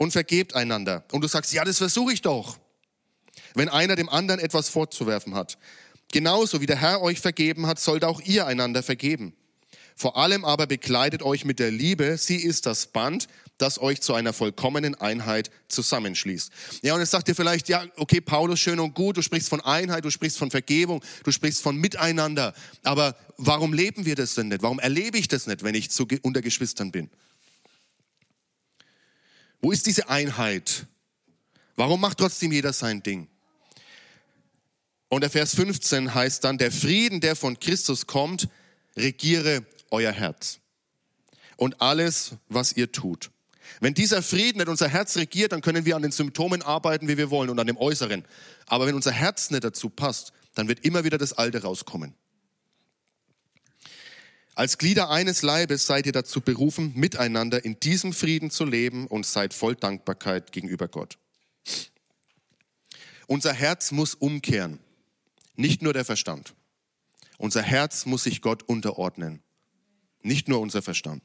und 0.00 0.12
vergebt 0.12 0.54
einander. 0.54 1.04
Und 1.12 1.20
du 1.20 1.28
sagst, 1.28 1.52
ja, 1.52 1.62
das 1.62 1.76
versuche 1.76 2.14
ich 2.14 2.22
doch. 2.22 2.58
Wenn 3.54 3.68
einer 3.68 3.96
dem 3.96 4.08
anderen 4.08 4.40
etwas 4.40 4.70
vorzuwerfen 4.70 5.34
hat. 5.34 5.58
Genauso 6.10 6.62
wie 6.62 6.66
der 6.66 6.80
Herr 6.80 7.02
euch 7.02 7.20
vergeben 7.20 7.66
hat, 7.66 7.78
sollt 7.78 8.02
auch 8.02 8.22
ihr 8.22 8.46
einander 8.46 8.82
vergeben. 8.82 9.34
Vor 9.96 10.16
allem 10.16 10.46
aber 10.46 10.66
bekleidet 10.66 11.22
euch 11.22 11.44
mit 11.44 11.58
der 11.58 11.70
Liebe. 11.70 12.16
Sie 12.16 12.36
ist 12.36 12.64
das 12.64 12.86
Band, 12.86 13.28
das 13.58 13.78
euch 13.78 14.00
zu 14.00 14.14
einer 14.14 14.32
vollkommenen 14.32 14.94
Einheit 14.94 15.50
zusammenschließt. 15.68 16.50
Ja, 16.80 16.94
und 16.94 17.00
jetzt 17.00 17.10
sagt 17.10 17.28
ihr 17.28 17.34
vielleicht, 17.34 17.68
ja, 17.68 17.84
okay, 17.96 18.22
Paulus, 18.22 18.58
schön 18.58 18.80
und 18.80 18.94
gut, 18.94 19.18
du 19.18 19.22
sprichst 19.22 19.50
von 19.50 19.60
Einheit, 19.60 20.06
du 20.06 20.10
sprichst 20.10 20.38
von 20.38 20.50
Vergebung, 20.50 21.04
du 21.24 21.30
sprichst 21.30 21.60
von 21.60 21.76
Miteinander. 21.76 22.54
Aber 22.84 23.14
warum 23.36 23.74
leben 23.74 24.06
wir 24.06 24.14
das 24.14 24.34
denn 24.34 24.48
nicht? 24.48 24.62
Warum 24.62 24.78
erlebe 24.78 25.18
ich 25.18 25.28
das 25.28 25.46
nicht, 25.46 25.62
wenn 25.62 25.74
ich 25.74 25.90
zu, 25.90 26.08
unter 26.22 26.40
Geschwistern 26.40 26.90
bin? 26.90 27.10
Wo 29.60 29.72
ist 29.72 29.86
diese 29.86 30.08
Einheit? 30.08 30.86
Warum 31.76 32.00
macht 32.00 32.18
trotzdem 32.18 32.52
jeder 32.52 32.72
sein 32.72 33.02
Ding? 33.02 33.28
Und 35.08 35.22
der 35.22 35.30
Vers 35.30 35.54
15 35.54 36.14
heißt 36.14 36.44
dann, 36.44 36.56
der 36.56 36.70
Frieden, 36.70 37.20
der 37.20 37.34
von 37.34 37.58
Christus 37.58 38.06
kommt, 38.06 38.48
regiere 38.96 39.64
euer 39.90 40.12
Herz 40.12 40.60
und 41.56 41.80
alles, 41.80 42.36
was 42.48 42.72
ihr 42.72 42.92
tut. 42.92 43.30
Wenn 43.80 43.94
dieser 43.94 44.22
Frieden 44.22 44.58
nicht 44.58 44.68
unser 44.68 44.88
Herz 44.88 45.16
regiert, 45.16 45.52
dann 45.52 45.60
können 45.60 45.84
wir 45.84 45.96
an 45.96 46.02
den 46.02 46.12
Symptomen 46.12 46.62
arbeiten, 46.62 47.08
wie 47.08 47.16
wir 47.16 47.30
wollen 47.30 47.50
und 47.50 47.58
an 47.58 47.66
dem 47.66 47.76
Äußeren. 47.76 48.24
Aber 48.66 48.86
wenn 48.86 48.94
unser 48.94 49.12
Herz 49.12 49.50
nicht 49.50 49.64
dazu 49.64 49.90
passt, 49.90 50.32
dann 50.54 50.68
wird 50.68 50.84
immer 50.84 51.04
wieder 51.04 51.18
das 51.18 51.32
Alte 51.32 51.62
rauskommen. 51.62 52.14
Als 54.54 54.78
Glieder 54.78 55.10
eines 55.10 55.42
Leibes 55.42 55.86
seid 55.86 56.06
ihr 56.06 56.12
dazu 56.12 56.40
berufen, 56.40 56.92
miteinander 56.94 57.64
in 57.64 57.78
diesem 57.80 58.12
Frieden 58.12 58.50
zu 58.50 58.64
leben 58.64 59.06
und 59.06 59.24
seid 59.24 59.54
voll 59.54 59.76
Dankbarkeit 59.76 60.52
gegenüber 60.52 60.88
Gott. 60.88 61.18
Unser 63.26 63.52
Herz 63.52 63.92
muss 63.92 64.14
umkehren, 64.14 64.80
nicht 65.54 65.82
nur 65.82 65.92
der 65.92 66.04
Verstand. 66.04 66.54
Unser 67.38 67.62
Herz 67.62 68.06
muss 68.06 68.24
sich 68.24 68.42
Gott 68.42 68.64
unterordnen, 68.64 69.40
nicht 70.22 70.48
nur 70.48 70.60
unser 70.60 70.82
Verstand. 70.82 71.22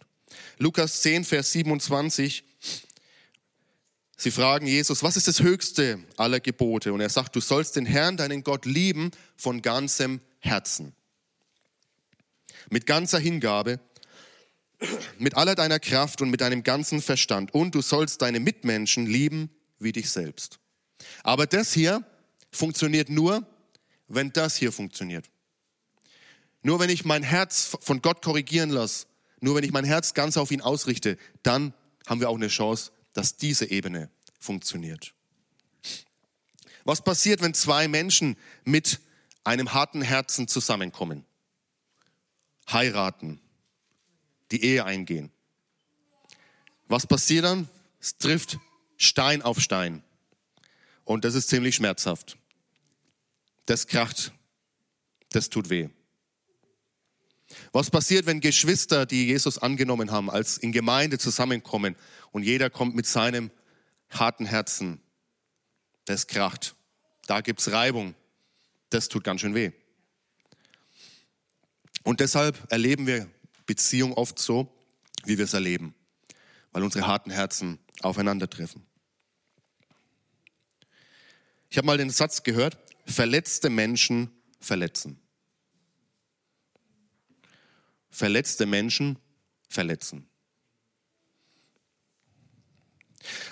Lukas 0.60 1.02
10, 1.02 1.26
Vers 1.26 1.52
27. 1.52 2.44
Sie 4.18 4.32
fragen 4.32 4.68
Jesus, 4.68 5.04
was 5.04 5.18
ist 5.18 5.28
das 5.28 5.42
höchste 5.42 6.00
aller 6.16 6.40
Gebote? 6.40 6.94
Und 6.94 7.02
er 7.02 7.10
sagt, 7.10 7.36
du 7.36 7.42
sollst 7.42 7.76
den 7.76 7.86
Herrn, 7.86 8.18
deinen 8.18 8.44
Gott, 8.44 8.66
lieben 8.66 9.12
von 9.36 9.62
ganzem 9.62 10.22
Herzen 10.40 10.96
mit 12.70 12.86
ganzer 12.86 13.20
Hingabe, 13.20 13.80
mit 15.18 15.36
aller 15.36 15.56
deiner 15.56 15.80
Kraft 15.80 16.22
und 16.22 16.30
mit 16.30 16.42
deinem 16.42 16.64
ganzen 16.64 17.02
Verstand. 17.02 17.54
Und 17.54 17.76
du 17.76 17.82
sollst 17.82 18.22
deine 18.22 18.40
Mitmenschen 18.40 19.06
lieben 19.06 19.50
wie 19.80 19.92
dich 19.92 20.10
selbst. 20.10 20.60
Aber 21.24 21.48
das 21.48 21.74
hier 21.74 22.04
funktioniert 22.52 23.10
nur, 23.10 23.46
wenn 24.08 24.32
das 24.34 24.56
hier 24.56 24.72
funktioniert. 24.72 25.26
Nur 26.62 26.80
wenn 26.80 26.90
ich 26.90 27.06
mein 27.06 27.24
Herz 27.24 27.78
von 27.80 28.02
Gott 28.02 28.24
korrigieren 28.24 28.70
lasse, 28.70 29.06
nur 29.40 29.56
wenn 29.56 29.64
ich 29.64 29.72
mein 29.72 29.86
Herz 29.86 30.14
ganz 30.14 30.38
auf 30.38 30.52
ihn 30.52 30.62
ausrichte, 30.62 31.18
dann 31.44 31.74
haben 32.08 32.20
wir 32.20 32.30
auch 32.30 32.36
eine 32.36 32.48
Chance, 32.48 32.92
dass 33.14 33.38
diese 33.38 33.70
Ebene 33.70 34.10
funktioniert. 34.40 35.14
Was 36.84 37.04
passiert, 37.04 37.42
wenn 37.42 37.54
zwei 37.54 37.88
Menschen 37.88 38.38
mit 38.64 39.00
einem 39.44 39.74
harten 39.74 40.02
Herzen 40.02 40.48
zusammenkommen? 40.48 41.26
Heiraten, 42.72 43.40
die 44.52 44.64
Ehe 44.64 44.86
eingehen. 44.86 45.32
Was 46.88 47.08
passiert 47.08 47.46
dann? 47.46 47.68
Es 48.00 48.18
trifft 48.18 48.60
Stein 48.98 49.42
auf 49.42 49.60
Stein. 49.60 50.04
Und 51.04 51.26
das 51.26 51.36
ist 51.36 51.50
ziemlich 51.50 51.76
schmerzhaft. 51.76 52.38
Das 53.66 53.88
kracht. 53.88 54.32
Das 55.30 55.50
tut 55.50 55.70
weh. 55.70 55.90
Was 57.72 57.90
passiert, 57.90 58.26
wenn 58.26 58.42
Geschwister, 58.42 59.06
die 59.06 59.28
Jesus 59.28 59.58
angenommen 59.58 60.12
haben, 60.12 60.30
als 60.30 60.58
in 60.58 60.72
Gemeinde 60.72 61.18
zusammenkommen 61.18 61.96
und 62.32 62.44
jeder 62.44 62.70
kommt 62.70 62.96
mit 62.96 63.06
seinem 63.06 63.52
harten 64.10 64.46
Herzen? 64.46 65.02
Das 66.06 66.28
kracht. 66.28 66.76
Da 67.28 67.42
gibt 67.42 67.60
es 67.60 67.72
Reibung. 67.72 68.16
Das 68.90 69.10
tut 69.10 69.24
ganz 69.24 69.42
schön 69.42 69.56
weh. 69.56 69.72
Und 72.06 72.20
deshalb 72.20 72.72
erleben 72.72 73.08
wir 73.08 73.28
Beziehung 73.66 74.14
oft 74.14 74.38
so, 74.38 74.72
wie 75.26 75.40
wir 75.40 75.46
es 75.46 75.56
erleben, 75.56 75.96
weil 76.72 76.84
unsere 76.84 77.08
harten 77.08 77.32
Herzen 77.32 77.80
aufeinandertreffen. 78.02 78.86
Ich 81.72 81.78
habe 81.78 81.88
mal 81.88 81.98
den 81.98 82.12
Satz 82.12 82.44
gehört, 82.44 82.78
verletzte 83.08 83.72
Menschen 83.72 84.30
verletzen. 84.60 85.20
Verletzte 88.12 88.68
Menschen 88.68 89.18
verletzen. 89.68 90.30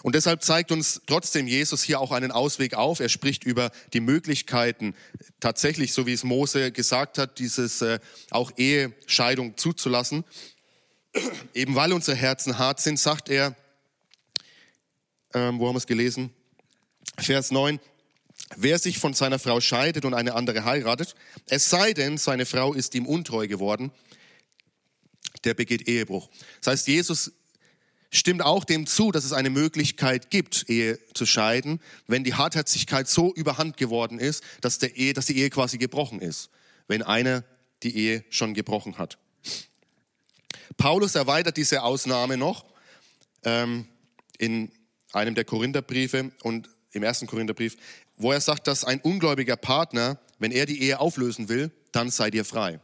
Und 0.01 0.15
deshalb 0.15 0.43
zeigt 0.43 0.71
uns 0.71 1.01
trotzdem 1.07 1.47
Jesus 1.47 1.83
hier 1.83 1.99
auch 1.99 2.11
einen 2.11 2.31
Ausweg 2.31 2.73
auf. 2.73 2.99
Er 2.99 3.09
spricht 3.09 3.43
über 3.43 3.71
die 3.93 3.99
Möglichkeiten, 3.99 4.95
tatsächlich, 5.39 5.93
so 5.93 6.05
wie 6.05 6.13
es 6.13 6.23
Mose 6.23 6.71
gesagt 6.71 7.17
hat, 7.17 7.39
dieses 7.39 7.81
äh, 7.81 7.99
auch 8.29 8.51
Ehescheidung 8.57 9.57
zuzulassen. 9.57 10.23
Eben 11.53 11.75
weil 11.75 11.93
unsere 11.93 12.17
Herzen 12.17 12.57
hart 12.57 12.79
sind, 12.79 12.99
sagt 12.99 13.29
er, 13.29 13.55
ähm, 15.33 15.59
wo 15.59 15.67
haben 15.67 15.75
wir 15.75 15.79
es 15.79 15.87
gelesen? 15.87 16.31
Vers 17.17 17.51
9, 17.51 17.79
wer 18.55 18.79
sich 18.79 18.97
von 18.99 19.13
seiner 19.13 19.39
Frau 19.39 19.61
scheidet 19.61 20.05
und 20.05 20.13
eine 20.13 20.35
andere 20.35 20.65
heiratet, 20.65 21.15
es 21.47 21.69
sei 21.69 21.93
denn, 21.93 22.17
seine 22.17 22.45
Frau 22.45 22.73
ist 22.73 22.95
ihm 22.95 23.05
untreu 23.05 23.47
geworden, 23.47 23.91
der 25.43 25.53
begeht 25.53 25.87
Ehebruch. 25.87 26.29
Das 26.61 26.73
heißt, 26.73 26.87
Jesus 26.87 27.31
stimmt 28.13 28.43
auch 28.43 28.63
dem 28.63 28.85
zu, 28.85 29.11
dass 29.11 29.25
es 29.25 29.33
eine 29.33 29.49
Möglichkeit 29.49 30.29
gibt, 30.29 30.69
Ehe 30.69 30.99
zu 31.13 31.25
scheiden, 31.25 31.81
wenn 32.07 32.23
die 32.23 32.35
Hartherzigkeit 32.35 33.09
so 33.09 33.33
überhand 33.33 33.75
geworden 33.75 34.19
ist, 34.19 34.43
dass, 34.61 34.77
der 34.77 34.95
Ehe, 34.95 35.13
dass 35.13 35.25
die 35.25 35.37
Ehe 35.37 35.49
quasi 35.49 35.77
gebrochen 35.77 36.21
ist, 36.21 36.49
wenn 36.87 37.01
einer 37.01 37.43
die 37.81 37.97
Ehe 37.97 38.23
schon 38.29 38.53
gebrochen 38.53 38.97
hat. 38.97 39.17
Paulus 40.77 41.15
erweitert 41.15 41.57
diese 41.57 41.83
Ausnahme 41.83 42.37
noch 42.37 42.65
ähm, 43.43 43.87
in 44.37 44.71
einem 45.11 45.35
der 45.35 45.45
Korintherbriefe 45.45 46.31
und 46.43 46.69
im 46.91 47.03
ersten 47.03 47.27
Korintherbrief, 47.27 47.77
wo 48.17 48.31
er 48.31 48.41
sagt, 48.41 48.67
dass 48.67 48.83
ein 48.83 49.01
ungläubiger 49.01 49.57
Partner, 49.57 50.19
wenn 50.37 50.51
er 50.51 50.65
die 50.65 50.81
Ehe 50.81 50.99
auflösen 50.99 51.49
will, 51.49 51.71
dann 51.91 52.09
seid 52.09 52.35
ihr 52.35 52.45
frei. 52.45 52.79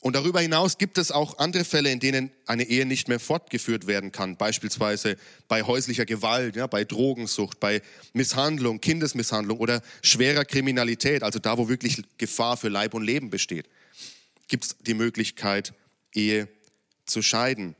Und 0.00 0.14
darüber 0.14 0.40
hinaus 0.40 0.78
gibt 0.78 0.98
es 0.98 1.10
auch 1.10 1.38
andere 1.38 1.64
Fälle, 1.64 1.90
in 1.90 2.00
denen 2.00 2.30
eine 2.46 2.64
Ehe 2.64 2.86
nicht 2.86 3.08
mehr 3.08 3.18
fortgeführt 3.18 3.86
werden 3.86 4.12
kann. 4.12 4.36
Beispielsweise 4.36 5.16
bei 5.48 5.62
häuslicher 5.62 6.04
Gewalt, 6.04 6.56
ja, 6.56 6.66
bei 6.66 6.84
Drogensucht, 6.84 7.58
bei 7.60 7.82
Misshandlung, 8.12 8.80
Kindesmisshandlung 8.80 9.58
oder 9.58 9.82
schwerer 10.02 10.44
Kriminalität, 10.44 11.22
also 11.22 11.38
da, 11.38 11.58
wo 11.58 11.68
wirklich 11.68 12.02
Gefahr 12.18 12.56
für 12.56 12.68
Leib 12.68 12.94
und 12.94 13.04
Leben 13.04 13.30
besteht, 13.30 13.68
gibt 14.48 14.64
es 14.64 14.76
die 14.78 14.94
Möglichkeit, 14.94 15.72
Ehe 16.12 16.48
zu 17.06 17.22
scheiden. 17.22 17.74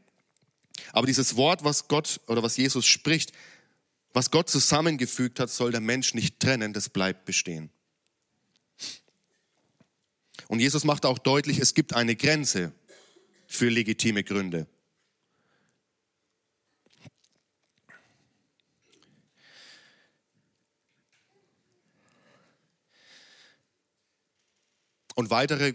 Aber 0.92 1.06
dieses 1.06 1.36
Wort, 1.36 1.64
was 1.64 1.88
Gott 1.88 2.20
oder 2.26 2.42
was 2.42 2.56
Jesus 2.56 2.86
spricht, 2.86 3.32
was 4.12 4.30
Gott 4.30 4.48
zusammengefügt 4.48 5.40
hat, 5.40 5.50
soll 5.50 5.70
der 5.70 5.80
Mensch 5.80 6.14
nicht 6.14 6.40
trennen, 6.40 6.72
das 6.72 6.88
bleibt 6.88 7.24
bestehen. 7.24 7.70
Und 10.48 10.60
Jesus 10.60 10.84
macht 10.84 11.04
auch 11.04 11.18
deutlich, 11.18 11.58
es 11.58 11.74
gibt 11.74 11.94
eine 11.94 12.14
Grenze 12.14 12.72
für 13.46 13.68
legitime 13.68 14.22
Gründe. 14.22 14.66
Und 25.14 25.30
weitere 25.30 25.74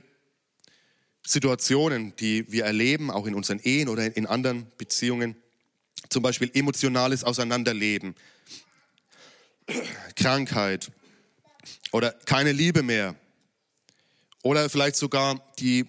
Situationen, 1.25 2.15
die 2.17 2.51
wir 2.51 2.65
erleben, 2.65 3.09
auch 3.09 3.25
in 3.25 3.33
unseren 3.33 3.59
Ehen 3.59 3.89
oder 3.89 4.15
in 4.15 4.27
anderen 4.27 4.71
Beziehungen, 4.77 5.35
zum 6.09 6.21
Beispiel 6.21 6.51
emotionales 6.53 7.23
Auseinanderleben, 7.23 8.15
Krankheit 10.15 10.91
oder 11.91 12.11
keine 12.11 12.51
Liebe 12.51 12.83
mehr 12.83 13.15
oder 14.43 14.69
vielleicht 14.69 14.95
sogar 14.95 15.41
die, 15.59 15.85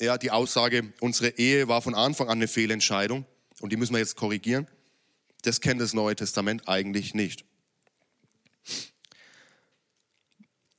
ja, 0.00 0.18
die 0.18 0.30
Aussage, 0.30 0.92
unsere 1.00 1.30
Ehe 1.38 1.68
war 1.68 1.82
von 1.82 1.94
Anfang 1.94 2.28
an 2.28 2.38
eine 2.38 2.48
Fehlentscheidung 2.48 3.24
und 3.60 3.72
die 3.72 3.76
müssen 3.76 3.92
wir 3.92 3.98
jetzt 3.98 4.16
korrigieren. 4.16 4.66
Das 5.42 5.60
kennt 5.60 5.80
das 5.80 5.94
Neue 5.94 6.16
Testament 6.16 6.68
eigentlich 6.68 7.14
nicht. 7.14 7.44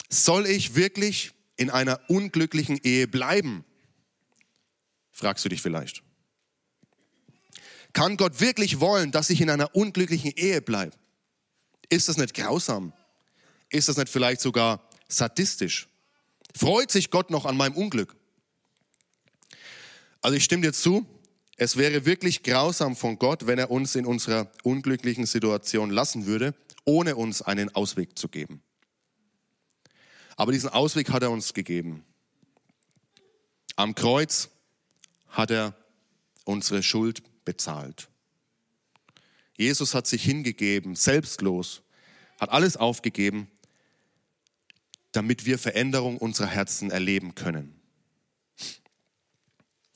Soll 0.10 0.46
ich 0.46 0.76
wirklich 0.76 1.32
in 1.58 1.70
einer 1.70 2.00
unglücklichen 2.10 2.80
Ehe 2.84 3.08
bleiben? 3.08 3.66
Fragst 5.12 5.46
du 5.46 5.50
dich 5.50 5.62
vielleicht. 5.62 6.04
Kann 7.94 8.18
Gott 8.18 8.40
wirklich 8.40 8.80
wollen, 8.80 9.12
dass 9.12 9.30
ich 9.30 9.42
in 9.42 9.50
einer 9.50 9.76
unglücklichen 9.76 10.32
Ehe 10.32 10.62
bleibe? 10.62 10.96
Ist 11.90 12.08
das 12.08 12.18
nicht 12.18 12.34
grausam? 12.34 12.94
Ist 13.70 13.90
das 13.90 13.98
nicht 13.98 14.10
vielleicht 14.10 14.42
sogar 14.42 14.88
sadistisch? 15.08 15.91
Freut 16.56 16.92
sich 16.92 17.10
Gott 17.12 17.30
noch 17.30 17.46
an 17.46 17.58
meinem 17.58 17.76
Unglück? 17.76 18.16
Also 20.22 20.38
ich 20.38 20.44
stimme 20.44 20.64
dir 20.64 20.74
zu, 20.74 21.06
es 21.58 21.78
wäre 21.78 22.06
wirklich 22.06 22.44
grausam 22.44 22.96
von 22.96 23.18
Gott, 23.20 23.48
wenn 23.48 23.60
er 23.60 23.72
uns 23.72 23.96
in 23.96 24.06
unserer 24.06 24.52
unglücklichen 24.64 25.26
Situation 25.26 25.90
lassen 25.90 26.26
würde, 26.26 26.56
ohne 26.86 27.16
uns 27.16 27.42
einen 27.42 27.74
Ausweg 27.76 28.18
zu 28.18 28.28
geben. 28.28 28.62
Aber 30.36 30.52
diesen 30.52 30.70
Ausweg 30.70 31.12
hat 31.12 31.24
er 31.24 31.32
uns 31.32 31.54
gegeben. 31.54 32.04
Am 33.76 33.96
Kreuz 33.96 34.50
hat 35.30 35.52
er 35.52 35.76
unsere 36.46 36.84
Schuld 36.84 37.24
bezahlt. 37.46 38.10
Jesus 39.58 39.94
hat 39.94 40.08
sich 40.08 40.24
hingegeben, 40.24 40.96
selbstlos, 40.96 41.84
hat 42.40 42.50
alles 42.50 42.78
aufgegeben, 42.78 43.52
damit 45.12 45.46
wir 45.46 45.58
Veränderung 45.58 46.18
unserer 46.18 46.48
Herzen 46.48 46.92
erleben 46.92 47.36
können. 47.36 47.82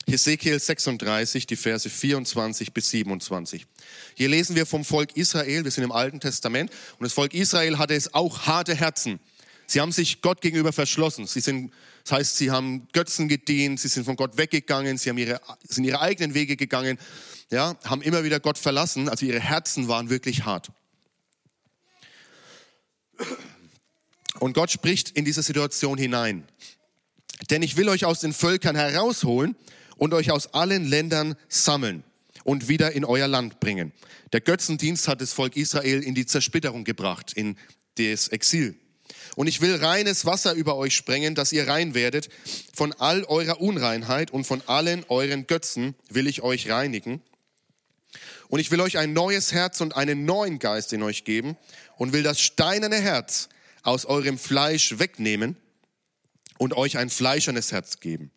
Hesekiel 0.07 0.59
36, 0.59 1.47
die 1.47 1.55
Verse 1.55 1.89
24 1.89 2.73
bis 2.73 2.91
27. 2.91 3.65
Hier 4.13 4.29
lesen 4.29 4.55
wir 4.55 4.65
vom 4.67 4.85
Volk 4.85 5.17
Israel, 5.17 5.63
wir 5.63 5.71
sind 5.71 5.83
im 5.83 5.91
Alten 5.91 6.19
Testament, 6.19 6.69
und 6.99 7.03
das 7.03 7.13
Volk 7.13 7.33
Israel 7.33 7.79
hatte 7.79 7.95
es 7.95 8.13
auch 8.13 8.41
harte 8.45 8.75
Herzen. 8.75 9.19
Sie 9.67 9.81
haben 9.81 9.91
sich 9.91 10.21
Gott 10.21 10.41
gegenüber 10.41 10.71
verschlossen. 10.73 11.25
Sie 11.25 11.39
sind, 11.39 11.73
das 12.03 12.11
heißt, 12.11 12.37
sie 12.37 12.51
haben 12.51 12.87
Götzen 12.93 13.27
gedient, 13.27 13.79
sie 13.79 13.87
sind 13.87 14.03
von 14.05 14.15
Gott 14.15 14.37
weggegangen, 14.37 14.97
sie 14.99 15.09
haben 15.09 15.17
ihre, 15.17 15.41
sind 15.67 15.85
ihre 15.85 16.01
eigenen 16.01 16.35
Wege 16.35 16.55
gegangen, 16.55 16.99
ja, 17.51 17.75
haben 17.83 18.03
immer 18.03 18.23
wieder 18.23 18.39
Gott 18.39 18.59
verlassen. 18.59 19.09
Also 19.09 19.25
ihre 19.25 19.39
Herzen 19.39 19.87
waren 19.87 20.11
wirklich 20.11 20.45
hart. 20.45 20.71
Und 24.45 24.53
Gott 24.53 24.69
spricht 24.69 25.09
in 25.09 25.25
diese 25.25 25.41
Situation 25.41 25.97
hinein. 25.97 26.43
Denn 27.49 27.63
ich 27.63 27.77
will 27.77 27.89
euch 27.89 28.05
aus 28.05 28.19
den 28.19 28.31
Völkern 28.31 28.75
herausholen 28.75 29.55
und 29.97 30.13
euch 30.13 30.29
aus 30.29 30.53
allen 30.53 30.85
Ländern 30.85 31.33
sammeln 31.49 32.03
und 32.43 32.67
wieder 32.67 32.91
in 32.91 33.05
euer 33.05 33.27
Land 33.27 33.59
bringen. 33.59 33.91
Der 34.33 34.41
Götzendienst 34.41 35.07
hat 35.07 35.19
das 35.19 35.33
Volk 35.33 35.55
Israel 35.55 36.03
in 36.03 36.13
die 36.13 36.27
Zersplitterung 36.27 36.83
gebracht, 36.83 37.33
in 37.33 37.57
das 37.97 38.27
Exil. 38.27 38.75
Und 39.35 39.47
ich 39.47 39.61
will 39.61 39.77
reines 39.77 40.27
Wasser 40.27 40.53
über 40.53 40.75
euch 40.75 40.95
sprengen, 40.95 41.33
dass 41.33 41.51
ihr 41.51 41.67
rein 41.67 41.95
werdet. 41.95 42.29
Von 42.71 42.93
all 42.93 43.23
eurer 43.23 43.59
Unreinheit 43.61 44.29
und 44.29 44.45
von 44.45 44.61
allen 44.67 45.05
euren 45.09 45.47
Götzen 45.47 45.95
will 46.07 46.27
ich 46.27 46.43
euch 46.43 46.69
reinigen. 46.69 47.19
Und 48.49 48.59
ich 48.59 48.69
will 48.69 48.81
euch 48.81 48.99
ein 48.99 49.11
neues 49.11 49.53
Herz 49.53 49.81
und 49.81 49.95
einen 49.95 50.25
neuen 50.25 50.59
Geist 50.59 50.93
in 50.93 51.01
euch 51.01 51.23
geben 51.23 51.57
und 51.97 52.13
will 52.13 52.21
das 52.21 52.39
steinerne 52.39 53.01
Herz 53.01 53.49
aus 53.85 54.05
eurem 54.05 54.37
Fleisch 54.37 54.99
wegnehmen 54.99 55.57
und 56.57 56.73
euch 56.75 56.97
ein 56.97 57.09
fleischernes 57.09 57.71
Herz 57.71 57.99
geben. 57.99 58.31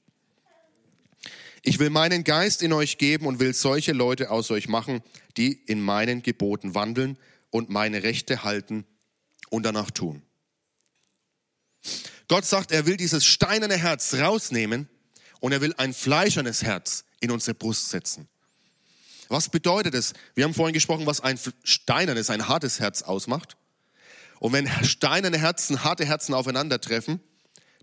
Ich 1.62 1.78
will 1.78 1.90
meinen 1.90 2.24
Geist 2.24 2.62
in 2.62 2.72
euch 2.72 2.98
geben 2.98 3.26
und 3.26 3.40
will 3.40 3.52
solche 3.52 3.92
Leute 3.92 4.30
aus 4.30 4.50
euch 4.50 4.68
machen, 4.68 5.02
die 5.36 5.52
in 5.52 5.80
meinen 5.80 6.22
Geboten 6.22 6.74
wandeln 6.74 7.18
und 7.50 7.70
meine 7.70 8.02
Rechte 8.02 8.44
halten 8.44 8.86
und 9.50 9.64
danach 9.64 9.90
tun. 9.90 10.22
Gott 12.28 12.44
sagt, 12.44 12.72
er 12.72 12.86
will 12.86 12.96
dieses 12.96 13.24
steinerne 13.24 13.76
Herz 13.76 14.14
rausnehmen 14.14 14.88
und 15.40 15.52
er 15.52 15.60
will 15.60 15.74
ein 15.78 15.94
fleischernes 15.94 16.62
Herz 16.62 17.04
in 17.20 17.30
unsere 17.30 17.54
Brust 17.54 17.88
setzen. 17.88 18.28
Was 19.28 19.48
bedeutet 19.48 19.94
es? 19.94 20.14
Wir 20.34 20.44
haben 20.44 20.54
vorhin 20.54 20.74
gesprochen, 20.74 21.06
was 21.06 21.20
ein 21.20 21.38
steinernes, 21.64 22.30
ein 22.30 22.48
hartes 22.48 22.80
Herz 22.80 23.02
ausmacht. 23.02 23.56
Und 24.40 24.52
wenn 24.52 24.68
steinerne 24.84 25.38
Herzen, 25.38 25.84
harte 25.84 26.04
Herzen 26.04 26.34
aufeinandertreffen, 26.34 27.20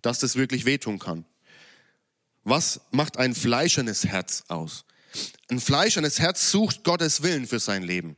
dass 0.02 0.20
das 0.20 0.36
wirklich 0.36 0.66
wehtun 0.66 1.00
kann. 1.00 1.26
Was 2.44 2.82
macht 2.92 3.18
ein 3.18 3.34
fleischernes 3.34 4.06
Herz 4.06 4.44
aus? 4.48 4.86
Ein 5.50 5.60
fleischernes 5.60 6.20
Herz 6.20 6.52
sucht 6.52 6.84
Gottes 6.84 7.24
Willen 7.24 7.48
für 7.48 7.60
sein 7.60 7.84
Leben. 7.84 8.16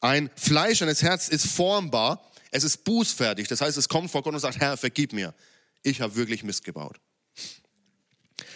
Ein 0.00 0.30
fleischernes 0.36 1.02
Herz 1.02 1.28
ist 1.28 1.46
formbar, 1.46 2.24
es 2.50 2.64
ist 2.64 2.84
bußfertig. 2.84 3.48
Das 3.48 3.60
heißt, 3.60 3.76
es 3.76 3.88
kommt 3.88 4.10
vor 4.10 4.22
Gott 4.22 4.32
und 4.32 4.40
sagt, 4.40 4.60
Herr, 4.60 4.76
vergib 4.76 5.12
mir. 5.12 5.34
Ich 5.82 6.00
habe 6.00 6.16
wirklich 6.16 6.42
Mist 6.42 6.64
gebaut. 6.64 6.98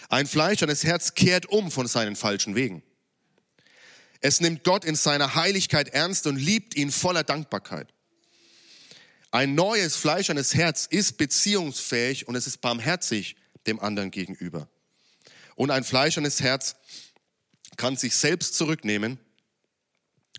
Ein 0.09 0.25
fleischernes 0.25 0.83
Herz 0.83 1.13
kehrt 1.13 1.47
um 1.47 1.71
von 1.71 1.87
seinen 1.87 2.15
falschen 2.15 2.55
Wegen. 2.55 2.83
Es 4.21 4.39
nimmt 4.39 4.63
Gott 4.63 4.85
in 4.85 4.95
seiner 4.95 5.35
Heiligkeit 5.35 5.89
ernst 5.89 6.27
und 6.27 6.37
liebt 6.37 6.75
ihn 6.75 6.91
voller 6.91 7.23
Dankbarkeit. 7.23 7.92
Ein 9.33 9.55
neues, 9.55 9.95
fleischernes 9.95 10.53
Herz 10.53 10.85
ist 10.85 11.17
beziehungsfähig 11.17 12.27
und 12.27 12.35
es 12.35 12.45
ist 12.45 12.61
barmherzig 12.61 13.35
dem 13.65 13.79
anderen 13.79 14.11
gegenüber. 14.11 14.69
Und 15.55 15.71
ein 15.71 15.83
fleischernes 15.83 16.39
Herz 16.39 16.75
kann 17.75 17.97
sich 17.97 18.15
selbst 18.15 18.53
zurücknehmen 18.53 19.17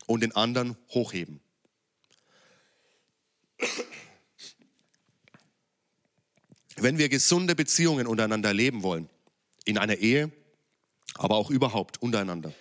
und 0.06 0.22
den 0.22 0.30
anderen 0.36 0.76
hochheben. 0.90 1.40
Wenn 6.76 6.96
wir 6.96 7.08
gesunde 7.08 7.56
Beziehungen 7.56 8.06
untereinander 8.06 8.54
leben 8.54 8.84
wollen, 8.84 9.10
in 9.64 9.76
einer 9.76 9.96
Ehe, 9.96 10.30
aber 11.14 11.34
auch 11.34 11.50
überhaupt 11.50 12.00
untereinander, 12.00 12.54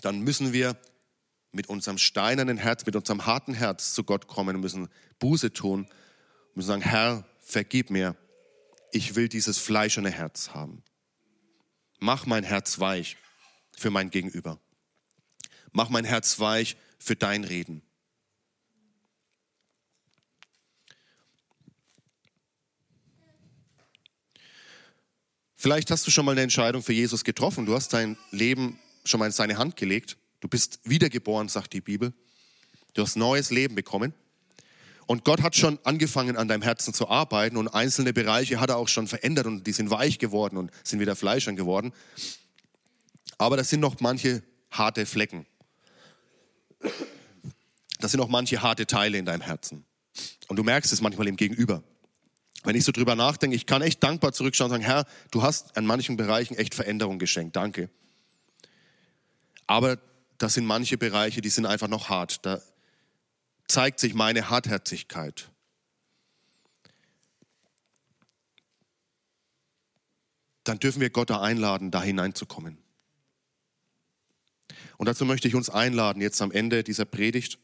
dann 0.00 0.20
müssen 0.20 0.52
wir 0.52 0.80
mit 1.52 1.68
unserem 1.68 1.98
steinernen 1.98 2.56
Herz, 2.56 2.84
mit 2.86 2.96
unserem 2.96 3.26
harten 3.26 3.54
Herz 3.54 3.92
zu 3.94 4.04
Gott 4.04 4.26
kommen 4.26 4.56
und 4.56 4.62
müssen 4.62 4.88
Buße 5.18 5.52
tun, 5.52 5.86
müssen 6.54 6.68
sagen, 6.68 6.82
Herr, 6.82 7.24
vergib 7.40 7.90
mir, 7.90 8.16
ich 8.90 9.14
will 9.14 9.28
dieses 9.28 9.58
fleischerne 9.58 10.10
Herz 10.10 10.50
haben. 10.50 10.82
Mach 11.98 12.26
mein 12.26 12.44
Herz 12.44 12.78
weich 12.80 13.16
für 13.76 13.90
mein 13.90 14.10
Gegenüber. 14.10 14.58
Mach 15.72 15.88
mein 15.88 16.04
Herz 16.04 16.40
weich 16.40 16.76
für 16.98 17.16
dein 17.16 17.44
Reden. 17.44 17.82
Vielleicht 25.54 25.92
hast 25.92 26.06
du 26.06 26.10
schon 26.10 26.24
mal 26.24 26.32
eine 26.32 26.40
Entscheidung 26.40 26.82
für 26.82 26.92
Jesus 26.92 27.22
getroffen. 27.22 27.66
Du 27.66 27.74
hast 27.74 27.92
dein 27.92 28.18
Leben 28.32 28.80
schon 29.04 29.20
mal 29.20 29.26
in 29.26 29.32
seine 29.32 29.58
Hand 29.58 29.76
gelegt. 29.76 30.16
Du 30.42 30.48
bist 30.48 30.80
wiedergeboren, 30.82 31.48
sagt 31.48 31.72
die 31.72 31.80
Bibel. 31.80 32.12
Du 32.94 33.02
hast 33.02 33.14
neues 33.14 33.52
Leben 33.52 33.76
bekommen. 33.76 34.12
Und 35.06 35.24
Gott 35.24 35.40
hat 35.40 35.54
schon 35.54 35.78
angefangen, 35.84 36.36
an 36.36 36.48
deinem 36.48 36.62
Herzen 36.62 36.92
zu 36.92 37.08
arbeiten 37.08 37.56
und 37.56 37.68
einzelne 37.68 38.12
Bereiche 38.12 38.58
hat 38.58 38.68
er 38.68 38.76
auch 38.76 38.88
schon 38.88 39.06
verändert 39.06 39.46
und 39.46 39.64
die 39.68 39.72
sind 39.72 39.90
weich 39.90 40.18
geworden 40.18 40.56
und 40.56 40.72
sind 40.82 40.98
wieder 40.98 41.14
fleischern 41.14 41.54
geworden. 41.54 41.92
Aber 43.38 43.56
das 43.56 43.70
sind 43.70 43.78
noch 43.78 44.00
manche 44.00 44.42
harte 44.72 45.06
Flecken. 45.06 45.46
Das 48.00 48.10
sind 48.10 48.18
noch 48.18 48.28
manche 48.28 48.62
harte 48.62 48.84
Teile 48.84 49.18
in 49.18 49.24
deinem 49.24 49.42
Herzen. 49.42 49.84
Und 50.48 50.56
du 50.56 50.64
merkst 50.64 50.92
es 50.92 51.00
manchmal 51.00 51.28
im 51.28 51.36
Gegenüber. 51.36 51.84
Wenn 52.64 52.74
ich 52.74 52.82
so 52.82 52.90
drüber 52.90 53.14
nachdenke, 53.14 53.54
ich 53.54 53.66
kann 53.66 53.80
echt 53.80 54.02
dankbar 54.02 54.32
zurückschauen 54.32 54.72
und 54.72 54.82
sagen, 54.82 54.84
Herr, 54.84 55.06
du 55.30 55.44
hast 55.44 55.76
an 55.76 55.86
manchen 55.86 56.16
Bereichen 56.16 56.56
echt 56.56 56.74
Veränderung 56.74 57.20
geschenkt. 57.20 57.54
Danke. 57.54 57.90
Aber 59.68 59.98
das 60.42 60.54
sind 60.54 60.66
manche 60.66 60.98
Bereiche, 60.98 61.40
die 61.40 61.50
sind 61.50 61.66
einfach 61.66 61.86
noch 61.86 62.08
hart. 62.08 62.44
Da 62.44 62.60
zeigt 63.68 64.00
sich 64.00 64.12
meine 64.12 64.50
Hartherzigkeit. 64.50 65.48
Dann 70.64 70.80
dürfen 70.80 71.00
wir 71.00 71.10
Gott 71.10 71.30
da 71.30 71.40
einladen, 71.40 71.92
da 71.92 72.02
hineinzukommen. 72.02 72.78
Und 74.96 75.06
dazu 75.06 75.24
möchte 75.24 75.46
ich 75.46 75.54
uns 75.54 75.70
einladen, 75.70 76.20
jetzt 76.20 76.42
am 76.42 76.50
Ende 76.50 76.82
dieser 76.82 77.04
Predigt. 77.04 77.60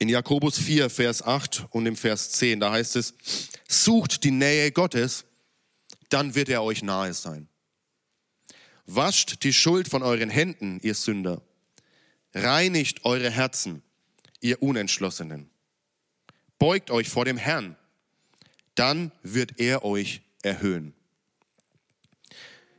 In 0.00 0.08
Jakobus 0.08 0.58
4, 0.58 0.90
Vers 0.90 1.22
8 1.22 1.66
und 1.70 1.86
im 1.86 1.94
Vers 1.94 2.32
10, 2.32 2.58
da 2.58 2.72
heißt 2.72 2.96
es, 2.96 3.14
sucht 3.68 4.24
die 4.24 4.32
Nähe 4.32 4.72
Gottes, 4.72 5.24
dann 6.08 6.34
wird 6.34 6.48
er 6.48 6.64
euch 6.64 6.82
nahe 6.82 7.14
sein. 7.14 7.48
Wascht 8.90 9.44
die 9.44 9.52
Schuld 9.52 9.86
von 9.86 10.02
euren 10.02 10.30
Händen, 10.30 10.80
ihr 10.82 10.94
Sünder. 10.94 11.42
Reinigt 12.32 13.04
eure 13.04 13.30
Herzen, 13.30 13.82
ihr 14.40 14.62
Unentschlossenen. 14.62 15.50
Beugt 16.58 16.90
euch 16.90 17.10
vor 17.10 17.26
dem 17.26 17.36
Herrn, 17.36 17.76
dann 18.74 19.12
wird 19.22 19.60
er 19.60 19.84
euch 19.84 20.22
erhöhen. 20.42 20.94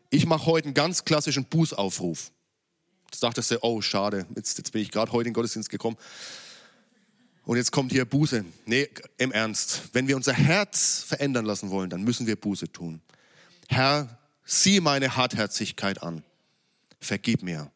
Ich 0.09 0.25
mache 0.25 0.47
heute 0.47 0.65
einen 0.65 0.73
ganz 0.73 1.05
klassischen 1.05 1.45
Bußaufruf. 1.45 2.31
Jetzt 3.11 3.21
dachtest 3.21 3.51
du, 3.51 3.59
oh 3.61 3.79
schade, 3.81 4.25
jetzt, 4.35 4.57
jetzt 4.57 4.71
bin 4.71 4.81
ich 4.81 4.89
gerade 4.89 5.11
heute 5.11 5.27
in 5.27 5.31
den 5.31 5.35
Gottesdienst 5.35 5.69
gekommen. 5.69 5.97
Und 7.45 7.57
jetzt 7.57 7.71
kommt 7.71 7.91
hier 7.91 8.05
Buße. 8.05 8.45
Nee, 8.65 8.89
im 9.19 9.31
Ernst. 9.31 9.89
Wenn 9.93 10.07
wir 10.07 10.15
unser 10.15 10.33
Herz 10.33 11.03
verändern 11.07 11.45
lassen 11.45 11.69
wollen, 11.69 11.91
dann 11.91 12.03
müssen 12.03 12.25
wir 12.25 12.35
Buße 12.35 12.71
tun. 12.71 12.99
Herr, 13.67 14.18
sieh 14.49 14.79
meine 14.79 15.15
Hartherzigkeit 15.15 16.01
an. 16.01 16.23
Vergib 16.99 17.43
mir. 17.43 17.71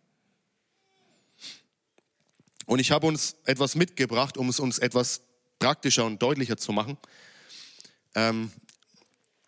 Und 2.65 2.80
ich 2.80 2.91
habe 2.91 3.05
uns 3.05 3.36
etwas 3.45 3.76
mitgebracht, 3.76 4.38
um 4.38 4.49
es 4.49 4.59
uns 4.59 4.80
etwas 4.80 5.21
praktischer 5.59 6.05
und 6.05 6.21
deutlicher 6.21 6.57
zu 6.57 6.71
machen. 6.71 6.97
Ähm, 8.15 8.51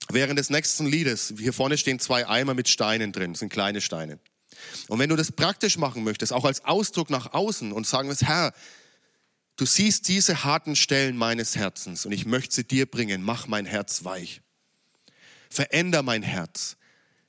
während 0.09 0.37
des 0.37 0.49
nächsten 0.49 0.85
Liedes, 0.85 1.33
hier 1.37 1.51
vorne 1.51 1.77
stehen 1.77 1.99
zwei 1.99 2.27
Eimer 2.27 2.53
mit 2.53 2.69
Steinen 2.69 3.11
drin, 3.11 3.33
sind 3.33 3.49
kleine 3.49 3.81
Steine. 3.81 4.19
Und 4.87 4.99
wenn 4.99 5.09
du 5.09 5.15
das 5.15 5.31
praktisch 5.31 5.77
machen 5.77 6.03
möchtest, 6.03 6.31
auch 6.31 6.45
als 6.45 6.63
Ausdruck 6.63 7.09
nach 7.09 7.33
außen 7.33 7.71
und 7.71 7.87
sagen 7.87 8.07
wirst, 8.07 8.23
Herr, 8.23 8.53
du 9.55 9.65
siehst 9.65 10.07
diese 10.07 10.43
harten 10.43 10.75
Stellen 10.75 11.17
meines 11.17 11.55
Herzens 11.55 12.05
und 12.05 12.11
ich 12.11 12.25
möchte 12.25 12.55
sie 12.55 12.63
dir 12.65 12.85
bringen, 12.85 13.23
mach 13.23 13.47
mein 13.47 13.65
Herz 13.65 14.03
weich. 14.03 14.41
Veränder 15.49 16.03
mein 16.03 16.21
Herz. 16.21 16.77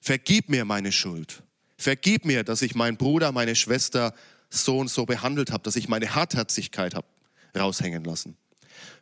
Vergib 0.07 0.48
mir 0.48 0.64
meine 0.64 0.92
Schuld. 0.92 1.42
Vergib 1.76 2.24
mir, 2.24 2.44
dass 2.44 2.62
ich 2.62 2.76
meinen 2.76 2.96
Bruder, 2.96 3.32
meine 3.32 3.57
Schwester 3.57 4.14
so 4.48 4.78
und 4.78 4.86
so 4.88 5.04
behandelt 5.04 5.50
habe, 5.50 5.64
dass 5.64 5.74
ich 5.74 5.88
meine 5.88 6.14
Hartherzigkeit 6.14 6.94
habe 6.94 7.09
raushängen 7.57 8.04
lassen. 8.04 8.36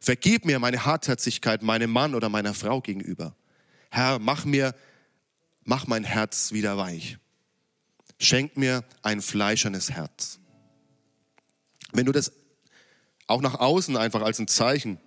Vergib 0.00 0.46
mir 0.46 0.58
meine 0.58 0.86
Hartherzigkeit 0.86 1.62
meinem 1.62 1.90
Mann 1.90 2.14
oder 2.14 2.30
meiner 2.30 2.54
Frau 2.54 2.80
gegenüber. 2.80 3.36
Herr, 3.90 4.18
mach 4.18 4.46
mir, 4.46 4.74
mach 5.62 5.86
mein 5.86 6.04
Herz 6.04 6.52
wieder 6.52 6.78
weich. 6.78 7.18
Schenk 8.18 8.56
mir 8.56 8.82
ein 9.02 9.20
fleischernes 9.20 9.90
Herz. 9.90 10.38
Wenn 11.92 12.06
du 12.06 12.12
das 12.12 12.32
auch 13.26 13.42
nach 13.42 13.60
außen 13.60 13.98
einfach 13.98 14.22
als 14.22 14.38
ein 14.38 14.48
Zeichen 14.48 14.98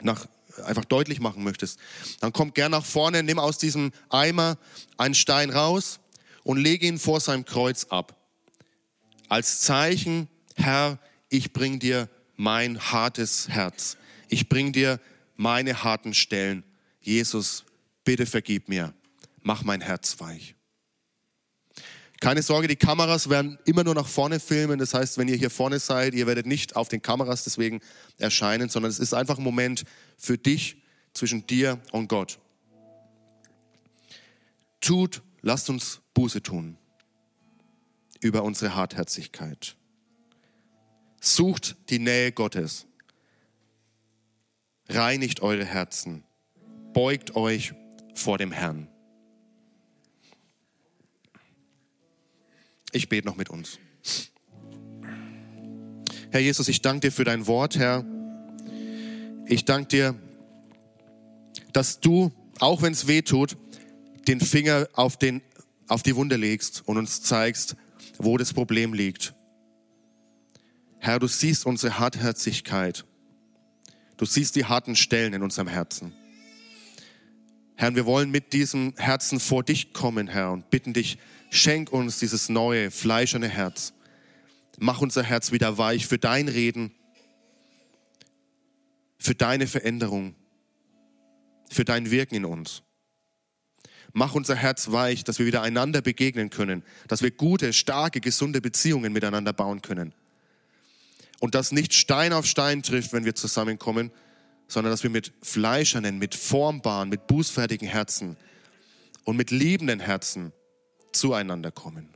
nach, 0.00 0.26
einfach 0.64 0.84
deutlich 0.84 1.20
machen 1.20 1.44
möchtest, 1.44 1.78
dann 2.20 2.32
komm 2.32 2.52
gern 2.54 2.72
nach 2.72 2.84
vorne, 2.84 3.22
nimm 3.22 3.38
aus 3.38 3.58
diesem 3.58 3.92
Eimer 4.08 4.58
einen 4.96 5.14
Stein 5.14 5.50
raus 5.50 6.00
und 6.44 6.58
lege 6.58 6.86
ihn 6.86 6.98
vor 6.98 7.20
seinem 7.20 7.44
Kreuz 7.44 7.84
ab. 7.84 8.16
Als 9.28 9.60
Zeichen, 9.60 10.28
Herr, 10.54 10.98
ich 11.28 11.52
bring 11.52 11.78
dir 11.78 12.08
mein 12.36 12.78
hartes 12.78 13.48
Herz. 13.48 13.96
Ich 14.28 14.48
bring 14.48 14.72
dir 14.72 15.00
meine 15.36 15.84
harten 15.84 16.14
Stellen. 16.14 16.64
Jesus, 17.00 17.64
bitte 18.04 18.26
vergib 18.26 18.68
mir. 18.68 18.94
Mach 19.42 19.62
mein 19.62 19.80
Herz 19.80 20.18
weich. 20.18 20.55
Keine 22.20 22.42
Sorge, 22.42 22.66
die 22.66 22.76
Kameras 22.76 23.28
werden 23.28 23.58
immer 23.66 23.84
nur 23.84 23.94
nach 23.94 24.06
vorne 24.06 24.40
filmen. 24.40 24.78
Das 24.78 24.94
heißt, 24.94 25.18
wenn 25.18 25.28
ihr 25.28 25.36
hier 25.36 25.50
vorne 25.50 25.78
seid, 25.78 26.14
ihr 26.14 26.26
werdet 26.26 26.46
nicht 26.46 26.76
auf 26.76 26.88
den 26.88 27.02
Kameras 27.02 27.44
deswegen 27.44 27.80
erscheinen, 28.18 28.68
sondern 28.68 28.90
es 28.90 28.98
ist 28.98 29.12
einfach 29.12 29.38
ein 29.38 29.44
Moment 29.44 29.84
für 30.16 30.38
dich, 30.38 30.78
zwischen 31.16 31.46
dir 31.46 31.80
und 31.92 32.08
Gott. 32.08 32.38
Tut, 34.80 35.22
lasst 35.40 35.70
uns 35.70 36.00
Buße 36.14 36.42
tun 36.42 36.76
über 38.20 38.42
unsere 38.44 38.74
Hartherzigkeit. 38.74 39.76
Sucht 41.20 41.76
die 41.90 41.98
Nähe 41.98 42.32
Gottes. 42.32 42.86
Reinigt 44.88 45.40
eure 45.40 45.64
Herzen. 45.64 46.24
Beugt 46.92 47.34
euch 47.36 47.74
vor 48.14 48.38
dem 48.38 48.52
Herrn. 48.52 48.88
Ich 52.96 53.10
bete 53.10 53.26
noch 53.26 53.36
mit 53.36 53.50
uns. 53.50 53.78
Herr 56.30 56.40
Jesus, 56.40 56.66
ich 56.68 56.80
danke 56.80 57.08
dir 57.08 57.12
für 57.12 57.24
dein 57.24 57.46
Wort, 57.46 57.76
Herr. 57.76 58.06
Ich 59.46 59.66
danke 59.66 59.88
dir, 59.88 60.14
dass 61.74 62.00
du, 62.00 62.32
auch 62.58 62.80
wenn 62.80 62.94
es 62.94 63.06
weh 63.06 63.20
tut, 63.20 63.58
den 64.26 64.40
Finger 64.40 64.88
auf, 64.94 65.18
den, 65.18 65.42
auf 65.88 66.02
die 66.02 66.16
Wunde 66.16 66.36
legst 66.36 66.88
und 66.88 66.96
uns 66.96 67.20
zeigst, 67.20 67.76
wo 68.16 68.38
das 68.38 68.54
Problem 68.54 68.94
liegt. 68.94 69.34
Herr, 70.98 71.18
du 71.18 71.26
siehst 71.26 71.66
unsere 71.66 71.98
Hartherzigkeit. 71.98 73.04
Du 74.16 74.24
siehst 74.24 74.56
die 74.56 74.64
harten 74.64 74.96
Stellen 74.96 75.34
in 75.34 75.42
unserem 75.42 75.68
Herzen. 75.68 76.14
Herr, 77.76 77.94
wir 77.94 78.06
wollen 78.06 78.30
mit 78.30 78.54
diesem 78.54 78.94
Herzen 78.96 79.38
vor 79.38 79.62
dich 79.62 79.92
kommen, 79.92 80.28
Herr, 80.28 80.52
und 80.52 80.70
bitten 80.70 80.94
dich, 80.94 81.18
Schenk 81.50 81.92
uns 81.92 82.18
dieses 82.18 82.48
neue, 82.48 82.90
fleischerne 82.90 83.48
Herz. 83.48 83.92
Mach 84.78 85.00
unser 85.00 85.22
Herz 85.22 85.52
wieder 85.52 85.78
weich 85.78 86.06
für 86.06 86.18
dein 86.18 86.48
Reden, 86.48 86.92
für 89.18 89.34
deine 89.34 89.66
Veränderung, 89.66 90.34
für 91.70 91.84
dein 91.84 92.10
Wirken 92.10 92.34
in 92.34 92.44
uns. 92.44 92.82
Mach 94.12 94.34
unser 94.34 94.54
Herz 94.56 94.90
weich, 94.90 95.24
dass 95.24 95.38
wir 95.38 95.46
wieder 95.46 95.62
einander 95.62 96.00
begegnen 96.00 96.50
können, 96.50 96.82
dass 97.08 97.22
wir 97.22 97.30
gute, 97.30 97.72
starke, 97.72 98.20
gesunde 98.20 98.60
Beziehungen 98.60 99.12
miteinander 99.12 99.52
bauen 99.52 99.82
können. 99.82 100.14
Und 101.38 101.54
dass 101.54 101.72
nicht 101.72 101.92
Stein 101.92 102.32
auf 102.32 102.46
Stein 102.46 102.82
trifft, 102.82 103.12
wenn 103.12 103.26
wir 103.26 103.34
zusammenkommen, 103.34 104.10
sondern 104.68 104.92
dass 104.92 105.02
wir 105.02 105.10
mit 105.10 105.32
fleischernen, 105.42 106.18
mit 106.18 106.34
formbaren, 106.34 107.08
mit 107.08 107.26
bußfertigen 107.26 107.88
Herzen 107.88 108.36
und 109.24 109.36
mit 109.36 109.50
liebenden 109.50 110.00
Herzen 110.00 110.52
zueinander 111.12 111.70
kommen. 111.70 112.08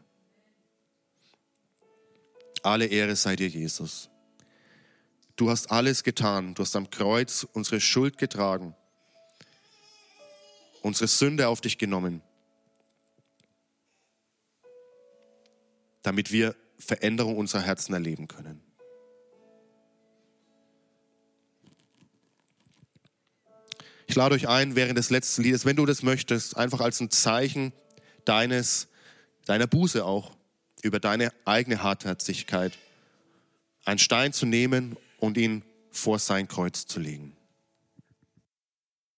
Alle 2.63 2.87
Ehre 2.87 3.17
sei 3.17 3.37
dir, 3.37 3.49
Jesus. 3.49 4.11
Du 5.37 5.49
hast 5.49 5.71
alles 5.71 6.03
getan. 6.03 6.55
Du 6.55 6.63
hast 6.63 6.77
am 6.77 6.91
Kreuz 6.91 7.47
unsere 7.53 7.81
Schuld 7.81 8.19
getragen, 8.19 8.75
unsere 10.83 11.09
Sünde 11.09 11.49
auf 11.49 11.63
dich 11.63 11.79
genommen, 11.79 12.21
damit 16.03 16.31
wir 16.31 16.55
Veränderung 16.79 17.39
unserer 17.39 17.63
Herzen 17.63 17.95
erleben 17.95 18.29
können. 18.29 18.70
Ich 24.11 24.17
lade 24.17 24.35
euch 24.35 24.49
ein, 24.49 24.75
während 24.75 24.99
des 24.99 25.11
letzten 25.11 25.45
Liedes, 25.45 25.65
wenn 25.65 25.77
du 25.77 25.87
das 25.87 26.03
möchtest, 26.03 26.57
einfach 26.57 26.81
als 26.81 26.99
ein 26.99 27.11
Zeichen 27.11 27.73
deines 28.25 28.89
deiner 29.45 29.69
Buße 29.69 30.05
auch, 30.05 30.33
über 30.83 30.99
deine 30.99 31.33
eigene 31.45 31.85
Hartherzigkeit, 31.85 32.77
einen 33.85 34.01
Stein 34.01 34.33
zu 34.33 34.47
nehmen 34.47 34.97
und 35.19 35.37
ihn 35.37 35.63
vor 35.93 36.19
sein 36.19 36.49
Kreuz 36.49 36.89
zu 36.89 36.99
legen. 36.99 37.37